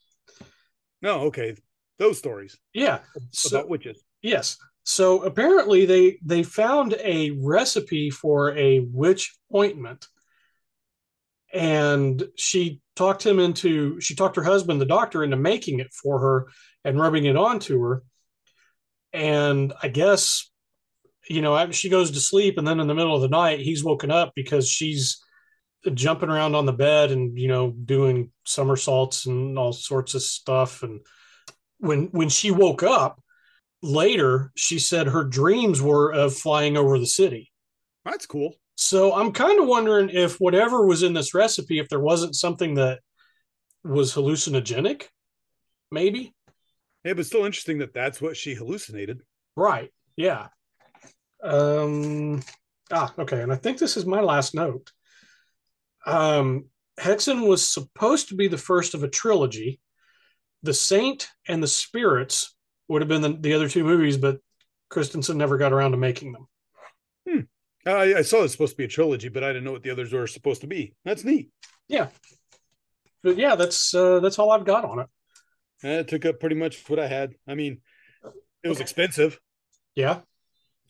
No, 1.03 1.23
okay, 1.23 1.57
those 1.99 2.19
stories 2.19 2.57
yeah. 2.73 3.01
So, 3.33 3.57
about 3.57 3.69
witches. 3.69 4.03
Yes. 4.23 4.57
So 4.85 5.23
apparently 5.23 5.85
they 5.85 6.19
they 6.25 6.43
found 6.43 6.95
a 6.95 7.33
recipe 7.43 8.09
for 8.11 8.57
a 8.57 8.81
witch 8.81 9.37
ointment. 9.55 10.07
And 11.53 12.23
she 12.37 12.81
talked 12.97 13.25
him 13.25 13.39
into 13.39 14.01
she 14.01 14.15
talked 14.15 14.37
her 14.37 14.43
husband, 14.43 14.81
the 14.81 14.87
doctor, 14.87 15.25
into 15.25 15.37
making 15.37 15.81
it 15.81 15.93
for 15.95 16.19
her 16.19 16.47
and 16.85 16.99
rubbing 16.99 17.25
it 17.25 17.37
onto 17.37 17.81
her. 17.83 18.03
And 19.13 19.73
I 19.83 19.89
guess, 19.89 20.51
you 21.29 21.41
know, 21.41 21.71
she 21.71 21.89
goes 21.89 22.11
to 22.11 22.21
sleep 22.21 22.59
and 22.59 22.67
then 22.67 22.81
in 22.81 22.87
the 22.87 22.95
middle 22.95 23.15
of 23.15 23.23
the 23.23 23.29
night 23.29 23.61
he's 23.61 23.85
woken 23.85 24.11
up 24.11 24.33
because 24.35 24.69
she's 24.69 25.23
jumping 25.95 26.29
around 26.29 26.55
on 26.55 26.67
the 26.67 26.73
bed 26.73 27.11
and, 27.11 27.39
you 27.39 27.49
know, 27.49 27.71
doing 27.71 28.31
somersaults 28.45 29.27
and 29.27 29.59
all 29.59 29.73
sorts 29.73 30.15
of 30.15 30.23
stuff. 30.23 30.83
And 30.83 31.01
when 31.79 32.07
when 32.09 32.29
she 32.29 32.51
woke 32.51 32.83
up, 32.83 33.23
later 33.83 34.53
she 34.57 34.79
said 34.79 35.07
her 35.07 35.25
dreams 35.25 35.81
were 35.81 36.13
of 36.13 36.35
flying 36.35 36.77
over 36.77 36.99
the 36.99 37.07
city 37.07 37.53
That's 38.05 38.27
cool. 38.27 38.55
So 38.81 39.13
i'm 39.13 39.33
kind 39.33 39.59
of 39.59 39.67
wondering 39.67 40.09
if 40.09 40.37
whatever 40.37 40.87
was 40.87 41.03
in 41.03 41.13
this 41.13 41.35
recipe 41.35 41.81
if 41.81 41.89
there 41.89 41.99
wasn't 41.99 42.37
something 42.37 42.77
that 42.77 43.01
was 43.83 44.15
hallucinogenic 44.15 45.07
maybe? 45.91 46.33
Yeah, 47.05 47.15
but 47.15 47.27
still 47.27 47.45
interesting 47.45 47.79
that 47.79 47.93
that's 47.93 48.21
what 48.21 48.37
she 48.37 48.55
hallucinated. 48.55 49.23
right 49.57 49.91
yeah. 50.17 50.47
Um 51.43 52.41
ah 52.93 53.13
okay 53.19 53.43
and 53.43 53.53
i 53.53 53.57
think 53.57 53.79
this 53.79 53.97
is 53.97 54.07
my 54.07 54.21
last 54.21 54.55
note. 54.55 54.93
Um 56.07 56.67
Haxan 57.01 57.49
was 57.49 57.69
supposed 57.69 58.29
to 58.29 58.37
be 58.37 58.47
the 58.47 58.59
first 58.59 58.95
of 58.95 59.03
a 59.03 59.09
trilogy. 59.09 59.81
The 60.63 60.75
saint 60.75 61.29
and 61.49 61.61
the 61.61 61.69
spirits 61.69 62.55
would 62.87 63.03
have 63.03 63.09
been 63.09 63.23
the, 63.23 63.37
the 63.41 63.55
other 63.55 63.69
two 63.69 63.83
movies 63.83 64.17
but 64.17 64.39
christensen 64.89 65.37
never 65.37 65.59
got 65.59 65.73
around 65.73 65.91
to 65.91 65.97
making 65.97 66.33
them 66.33 66.47
I, 67.97 68.19
I 68.19 68.23
saw 68.23 68.43
it's 68.43 68.53
supposed 68.53 68.73
to 68.73 68.77
be 68.77 68.85
a 68.85 68.89
trilogy, 68.89 69.29
but 69.29 69.45
I 69.45 69.49
didn't 69.49 69.65
know 69.65 69.73
what 69.73 69.83
the 69.83 69.91
others 69.91 70.13
were 70.13 70.27
supposed 70.27 70.61
to 70.63 70.67
be. 70.67 70.95
That's 71.05 71.25
neat. 71.25 71.51
Yeah, 71.89 72.09
but 73.23 73.37
yeah, 73.37 73.55
that's 73.55 73.95
uh, 73.95 74.21
that's 74.21 74.39
all 74.39 74.51
I've 74.51 74.65
got 74.65 74.85
on 74.85 75.01
it. 75.01 75.07
And 75.83 75.93
it 75.93 76.09
took 76.09 76.25
up 76.25 76.41
pretty 76.41 76.57
much 76.57 76.89
what 76.89 76.99
I 76.99 77.07
had. 77.07 77.35
I 77.47 77.55
mean, 77.55 77.81
it 78.63 78.69
was 78.69 78.81
expensive 78.81 79.39
Yeah, 79.95 80.21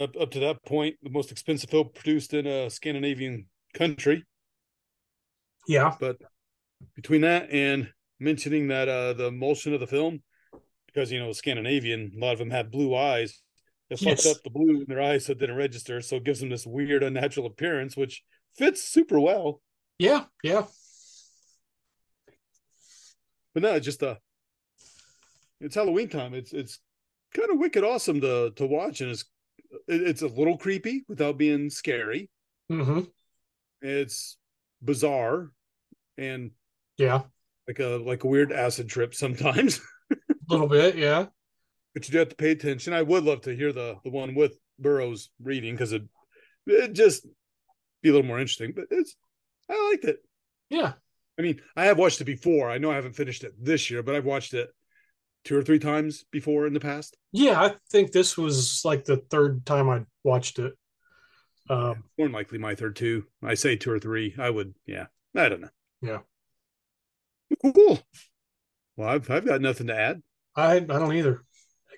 up 0.00 0.16
up 0.20 0.30
to 0.32 0.40
that 0.40 0.64
point. 0.64 0.96
The 1.02 1.10
most 1.10 1.30
expensive 1.30 1.70
film 1.70 1.90
produced 1.94 2.34
in 2.34 2.46
a 2.46 2.70
Scandinavian 2.70 3.46
country. 3.74 4.24
yeah, 5.66 5.94
But 6.00 6.16
between 6.96 7.22
that 7.22 7.50
and 7.50 7.92
mentioning 8.20 8.68
that 8.68 8.88
uh 8.88 9.12
the 9.12 9.26
emulsion 9.26 9.74
of 9.74 9.80
the 9.80 9.86
film, 9.86 10.22
because 10.86 11.12
you 11.12 11.18
know 11.18 11.32
Scandinavian, 11.32 12.12
a 12.16 12.18
lot 12.18 12.32
of 12.32 12.38
them 12.38 12.50
have 12.50 12.70
blue 12.70 12.94
eyes. 12.94 13.42
They 13.90 13.96
fucked 13.96 14.24
Yes. 14.24 14.26
up 14.26 14.42
the 14.42 14.50
blue 14.50 14.80
in 14.80 14.84
their 14.86 15.00
eyes 15.00 15.26
so 15.26 15.32
it 15.32 15.38
didn't 15.38 15.56
register, 15.56 16.00
so 16.00 16.16
it 16.16 16.24
gives 16.24 16.40
them 16.40 16.50
this 16.50 16.66
weird 16.66 17.02
unnatural 17.02 17.46
appearance, 17.46 17.96
which 17.96 18.22
fits 18.56 18.82
super 18.82 19.18
well. 19.18 19.62
yeah, 19.98 20.24
yeah, 20.42 20.64
But 23.54 23.62
no, 23.62 23.74
it's 23.74 23.86
just 23.86 24.02
uh 24.02 24.16
it's 25.60 25.74
Halloween 25.74 26.08
time. 26.08 26.34
It's 26.34 26.52
it's 26.52 26.78
kind 27.34 27.50
of 27.50 27.58
wicked 27.58 27.84
awesome 27.84 28.20
to 28.20 28.50
to 28.56 28.66
watch, 28.66 29.00
and 29.00 29.10
it's 29.10 29.24
it, 29.88 30.02
it's 30.02 30.22
a 30.22 30.28
little 30.28 30.56
creepy 30.58 31.04
without 31.08 31.38
being 31.38 31.70
scary. 31.70 32.30
hmm 32.68 33.00
It's 33.80 34.36
bizarre 34.82 35.50
and 36.16 36.52
yeah, 36.98 37.22
like 37.66 37.80
a 37.80 38.00
like 38.04 38.24
a 38.24 38.28
weird 38.28 38.52
acid 38.52 38.88
trip 38.88 39.14
sometimes. 39.14 39.80
a 40.12 40.16
little 40.48 40.68
bit, 40.68 40.96
yeah, 40.96 41.26
but 41.98 42.08
you 42.08 42.12
do 42.12 42.18
have 42.18 42.28
to 42.28 42.36
pay 42.36 42.52
attention. 42.52 42.92
I 42.92 43.02
would 43.02 43.24
love 43.24 43.40
to 43.42 43.56
hear 43.56 43.72
the 43.72 43.96
the 44.04 44.10
one 44.10 44.36
with 44.36 44.56
Burroughs 44.78 45.30
reading 45.42 45.74
because 45.74 45.92
it 45.92 46.02
it 46.66 46.92
just 46.92 47.26
be 48.02 48.10
a 48.10 48.12
little 48.12 48.26
more 48.26 48.38
interesting. 48.38 48.72
But 48.74 48.84
it's 48.90 49.16
I 49.68 49.88
liked 49.90 50.04
it. 50.04 50.18
yeah, 50.70 50.92
I 51.36 51.42
mean, 51.42 51.60
I 51.76 51.86
have 51.86 51.98
watched 51.98 52.20
it 52.20 52.24
before. 52.24 52.70
I 52.70 52.78
know 52.78 52.92
I 52.92 52.94
haven't 52.94 53.16
finished 53.16 53.42
it 53.42 53.52
this 53.60 53.90
year, 53.90 54.04
but 54.04 54.14
I've 54.14 54.24
watched 54.24 54.54
it 54.54 54.70
two 55.44 55.56
or 55.56 55.62
three 55.62 55.80
times 55.80 56.24
before 56.30 56.66
in 56.66 56.72
the 56.72 56.80
past. 56.80 57.16
yeah. 57.32 57.60
I 57.60 57.74
think 57.90 58.12
this 58.12 58.36
was 58.36 58.82
like 58.84 59.04
the 59.04 59.16
third 59.16 59.66
time 59.66 59.88
I 59.88 60.04
watched 60.22 60.58
it. 60.58 60.74
Um, 61.68 62.04
More 62.16 62.28
than 62.28 62.32
likely 62.32 62.58
my 62.58 62.74
third 62.74 62.94
two. 62.96 63.24
I 63.42 63.54
say 63.54 63.76
two 63.76 63.90
or 63.90 63.98
three. 63.98 64.34
I 64.38 64.50
would, 64.50 64.74
yeah. 64.86 65.06
I 65.34 65.48
don't 65.48 65.60
know. 65.60 65.68
Yeah. 66.00 66.18
Cool. 67.62 67.98
Well, 68.96 69.08
I've 69.08 69.30
I've 69.30 69.46
got 69.46 69.60
nothing 69.60 69.86
to 69.88 69.96
add. 69.96 70.22
I 70.56 70.76
I 70.76 70.80
don't 70.80 71.14
either, 71.14 71.44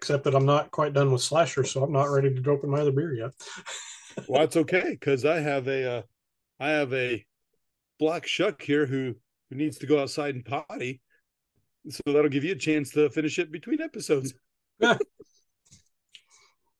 except 0.00 0.24
that 0.24 0.34
I'm 0.34 0.46
not 0.46 0.70
quite 0.70 0.94
done 0.94 1.12
with 1.12 1.20
slasher, 1.20 1.62
so 1.62 1.82
I'm 1.82 1.92
not 1.92 2.04
ready 2.04 2.34
to 2.34 2.50
open 2.50 2.70
my 2.70 2.80
other 2.80 2.92
beer 2.92 3.14
yet. 3.14 3.32
Well, 4.26 4.40
that's 4.40 4.56
okay 4.56 4.90
because 4.90 5.24
I 5.24 5.38
have 5.38 5.68
a 5.68 5.98
uh, 5.98 6.02
I 6.58 6.70
have 6.70 6.92
a 6.92 7.24
black 8.00 8.26
shuck 8.26 8.60
here 8.60 8.84
who 8.84 9.14
who 9.48 9.56
needs 9.56 9.78
to 9.78 9.86
go 9.86 10.02
outside 10.02 10.34
and 10.34 10.44
potty. 10.44 11.00
So 11.88 12.02
that'll 12.06 12.28
give 12.28 12.42
you 12.42 12.52
a 12.52 12.56
chance 12.56 12.90
to 12.90 13.08
finish 13.08 13.38
it 13.38 13.52
between 13.52 13.80
episodes. 13.80 14.34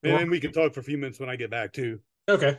And 0.03 0.19
then 0.19 0.31
we 0.31 0.41
can 0.41 0.53
talk 0.53 0.73
for 0.73 0.81
a 0.81 0.83
few 0.83 0.99
minutes 0.99 1.21
when 1.21 1.29
I 1.29 1.37
get 1.37 1.51
back 1.51 1.73
too. 1.73 2.01
Okay. 2.29 2.59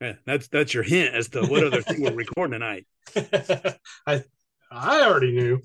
Yeah, 0.00 0.14
that's 0.26 0.48
that's 0.48 0.74
your 0.74 0.82
hint 0.82 1.14
as 1.14 1.28
to 1.30 1.46
what 1.46 1.64
other 1.64 1.80
thing 1.80 2.02
we're 2.02 2.12
recording 2.12 2.58
tonight. 2.60 2.86
I 4.06 4.24
I 4.70 5.02
already 5.02 5.32
knew. 5.32 5.62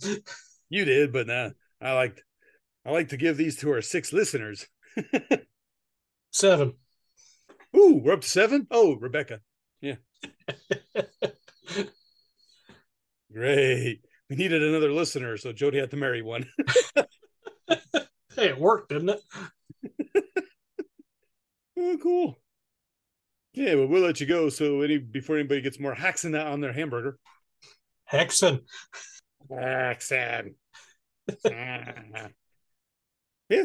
You 0.70 0.86
did, 0.86 1.12
but 1.12 1.28
nah, 1.28 1.50
I 1.82 1.94
liked 1.94 2.24
I 2.86 2.92
like 2.92 3.10
to 3.10 3.18
give 3.18 3.38
these 3.38 3.56
to 3.58 3.72
our 3.72 3.82
six 3.82 4.12
listeners. 4.12 4.68
Seven. 6.32 6.74
Ooh, 7.76 8.02
we're 8.04 8.14
up 8.14 8.22
to 8.22 8.30
seven. 8.30 8.68
Oh, 8.70 8.96
Rebecca. 8.96 9.40
Yeah. 9.82 9.96
Great. 13.34 14.02
We 14.30 14.36
needed 14.36 14.62
another 14.62 14.92
listener, 14.92 15.38
so 15.38 15.54
Jody 15.54 15.80
had 15.80 15.92
to 15.92 15.98
marry 15.98 16.22
one. 16.22 16.48
Hey, 18.36 18.50
it 18.50 18.60
worked, 18.60 18.90
didn't 18.90 19.10
it? 19.10 20.26
oh, 21.78 21.98
cool. 22.02 22.40
Yeah, 23.54 23.76
but 23.76 23.90
we'll 23.90 24.02
let 24.02 24.20
you 24.20 24.26
go. 24.26 24.50
So 24.50 24.82
any 24.82 24.98
before 24.98 25.38
anybody 25.38 25.62
gets 25.62 25.80
more 25.80 25.94
that 25.94 26.48
on 26.48 26.60
their 26.60 26.74
hamburger. 26.74 27.20
Haxan. 28.12 28.62
Haxan. 29.52 30.56
Ah. 31.46 32.30
Yeah. 33.54 33.64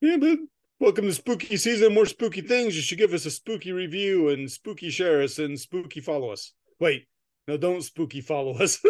Yeah, 0.00 0.16
but 0.18 0.38
welcome 0.80 1.04
to 1.06 1.12
spooky 1.14 1.56
season. 1.56 1.94
More 1.94 2.06
spooky 2.06 2.40
things. 2.42 2.76
You 2.76 2.82
should 2.82 2.98
give 2.98 3.12
us 3.14 3.26
a 3.26 3.30
spooky 3.30 3.72
review 3.72 4.28
and 4.28 4.50
spooky 4.50 4.90
share 4.90 5.22
us 5.22 5.38
and 5.38 5.58
spooky 5.58 6.00
follow 6.00 6.30
us. 6.30 6.52
Wait, 6.80 7.06
no, 7.48 7.56
don't 7.56 7.82
spooky 7.82 8.20
follow 8.20 8.56
us. 8.58 8.82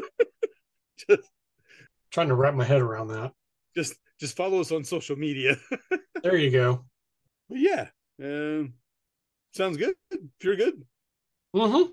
just, 1.09 1.23
Trying 2.11 2.29
to 2.29 2.35
wrap 2.35 2.55
my 2.55 2.65
head 2.65 2.81
around 2.83 3.09
that. 3.09 3.33
just 3.77 3.95
just 4.19 4.37
follow 4.37 4.61
us 4.61 4.73
on 4.73 4.85
social 4.85 5.17
media. 5.17 5.57
There 6.23 6.37
you 6.37 6.51
go. 6.51 6.85
But 7.49 7.59
yeah. 7.59 7.87
Um 8.21 8.73
sounds 9.53 9.77
good. 9.77 9.95
If 10.11 10.21
you're 10.43 10.57
good. 10.57 10.83
Mm-hmm. 11.55 11.91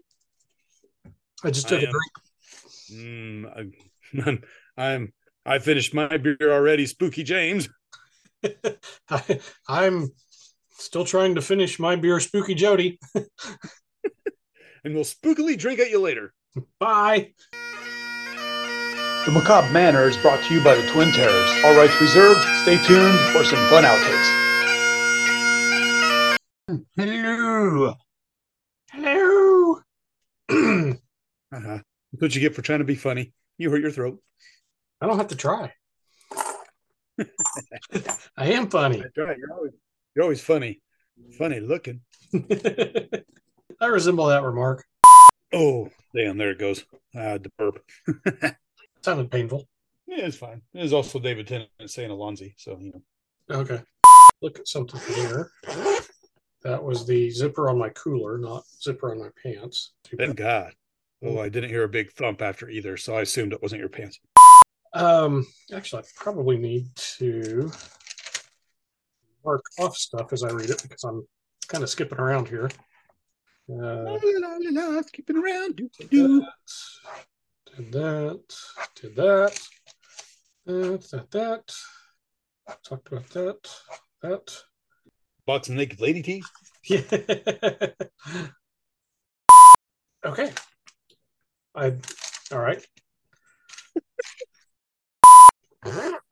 I 1.46 1.52
just 1.52 1.68
took 1.68 1.82
I 1.82 1.84
a 1.84 1.88
am- 1.90 1.94
Mm, 2.92 3.70
I, 4.18 4.42
I'm 4.82 5.14
I 5.46 5.60
finished 5.60 5.94
my 5.94 6.18
beer 6.18 6.38
already, 6.42 6.86
Spooky 6.86 7.24
James. 7.24 7.68
Drink. 8.44 8.78
I, 9.10 9.40
I'm 9.68 10.12
still 10.72 11.06
trying 11.06 11.36
to 11.36 11.42
finish 11.42 11.80
my 11.80 11.96
beer, 11.96 12.20
Spooky 12.20 12.56
Jody. 12.56 13.00
And 14.86 14.94
we'll 14.94 15.06
spookily 15.06 15.58
drink 15.58 15.80
at 15.80 15.90
you 15.90 16.00
later. 16.00 16.34
Bye. 16.78 17.34
The 19.26 19.32
Macabre 19.32 19.72
Manor 19.72 20.10
is 20.10 20.18
brought 20.18 20.44
to 20.44 20.54
you 20.54 20.62
by 20.62 20.76
the 20.76 20.86
Twin 20.92 21.10
Terrors. 21.14 21.52
All 21.64 21.74
rights 21.78 22.00
reserved. 22.02 22.42
Stay 22.64 22.76
tuned 22.84 23.18
for 23.32 23.46
some 23.46 23.66
fun 23.70 23.86
outtakes. 23.86 24.30
Hello. 26.98 27.96
Hello. 28.92 29.80
Uh-huh. 31.54 31.78
That's 32.12 32.22
what 32.22 32.34
you 32.34 32.42
get 32.42 32.56
for 32.56 32.64
trying 32.64 32.80
to 32.80 32.84
be 32.84 32.96
funny. 32.96 33.32
You 33.60 33.70
hurt 33.70 33.84
your 33.84 33.92
throat. 33.92 34.20
I 35.00 35.06
don't 35.06 35.18
have 35.18 35.28
to 35.28 35.36
try. 35.36 35.72
I 38.38 38.52
am 38.54 38.70
funny. 38.70 39.02
That's 39.02 39.18
right. 39.18 39.38
You're 39.38 39.54
always 39.54 39.72
you're 40.16 40.24
always 40.24 40.42
funny. 40.42 40.82
Funny 41.38 41.60
looking. 41.60 42.02
I 42.34 43.86
resemble 43.86 44.28
that 44.28 44.44
remark. 44.44 44.86
Oh, 45.54 45.90
damn, 46.16 46.38
there 46.38 46.52
it 46.52 46.60
goes. 46.60 46.86
Uh 47.16 47.38
the 47.38 47.52
burp. 47.58 47.84
Sounded 49.02 49.30
painful. 49.32 49.68
Yeah, 50.08 50.26
it's 50.26 50.38
fine. 50.38 50.62
There's 50.74 50.94
also 50.94 51.20
David 51.20 51.48
Tennant 51.48 51.70
saying 51.86 52.10
Allons-y, 52.10 52.54
so 52.58 52.78
you 52.80 52.94
know. 52.94 53.58
Okay. 53.58 53.82
Look 54.42 54.60
at 54.60 54.68
something 54.68 55.00
here. 55.16 55.52
That 56.64 56.82
was 56.82 57.06
the 57.06 57.30
zipper 57.30 57.70
on 57.70 57.78
my 57.78 57.90
cooler, 57.90 58.38
not 58.38 58.64
zipper 58.82 59.12
on 59.12 59.20
my 59.20 59.30
pants. 59.42 59.92
Thank. 60.18 60.38
God. 60.38 60.74
Oh, 61.22 61.40
I 61.40 61.48
didn't 61.50 61.70
hear 61.70 61.84
a 61.84 61.90
big 61.90 62.12
thump 62.12 62.42
after 62.42 62.70
either, 62.70 62.98
so 62.98 63.16
I 63.16 63.22
assumed 63.22 63.54
it 63.54 63.62
wasn't 63.62 63.80
your 63.80 63.90
pants. 63.90 64.20
Um, 64.94 65.46
actually, 65.74 66.04
I 66.04 66.06
probably 66.16 66.58
need 66.58 66.96
to 67.18 67.72
mark 69.44 69.64
off 69.80 69.98
stuff 69.98 70.32
as 70.32 70.44
I 70.44 70.52
read 70.52 70.70
it 70.70 70.82
because 70.82 71.04
I'm 71.04 71.28
kind 71.68 71.84
of 71.84 71.90
skipping 71.90 72.20
around 72.20 72.48
here. 72.48 72.70
Uh, 73.70 73.76
La, 73.76 74.20
la, 74.24 74.58
la, 74.60 74.88
la, 74.90 75.02
skipping 75.02 75.38
around. 75.38 75.78
Do, 75.78 75.90
did 75.98 76.10
do. 76.10 76.40
that, 76.42 76.48
did 77.76 77.92
that, 77.94 78.56
did 78.96 79.16
that, 79.16 79.60
that, 80.66 81.10
that, 81.12 81.32
that. 81.32 81.76
Talked 82.88 83.12
about 83.12 83.30
that, 83.30 83.70
that. 84.22 84.58
Box 85.46 85.70
of 85.70 85.76
naked 85.76 86.02
lady 86.02 86.22
teeth. 86.22 86.48
Yeah. 86.86 87.00
okay. 90.26 90.52
I 91.74 91.94
all 92.52 92.60
right. 92.60 92.86
Huh? 95.86 96.20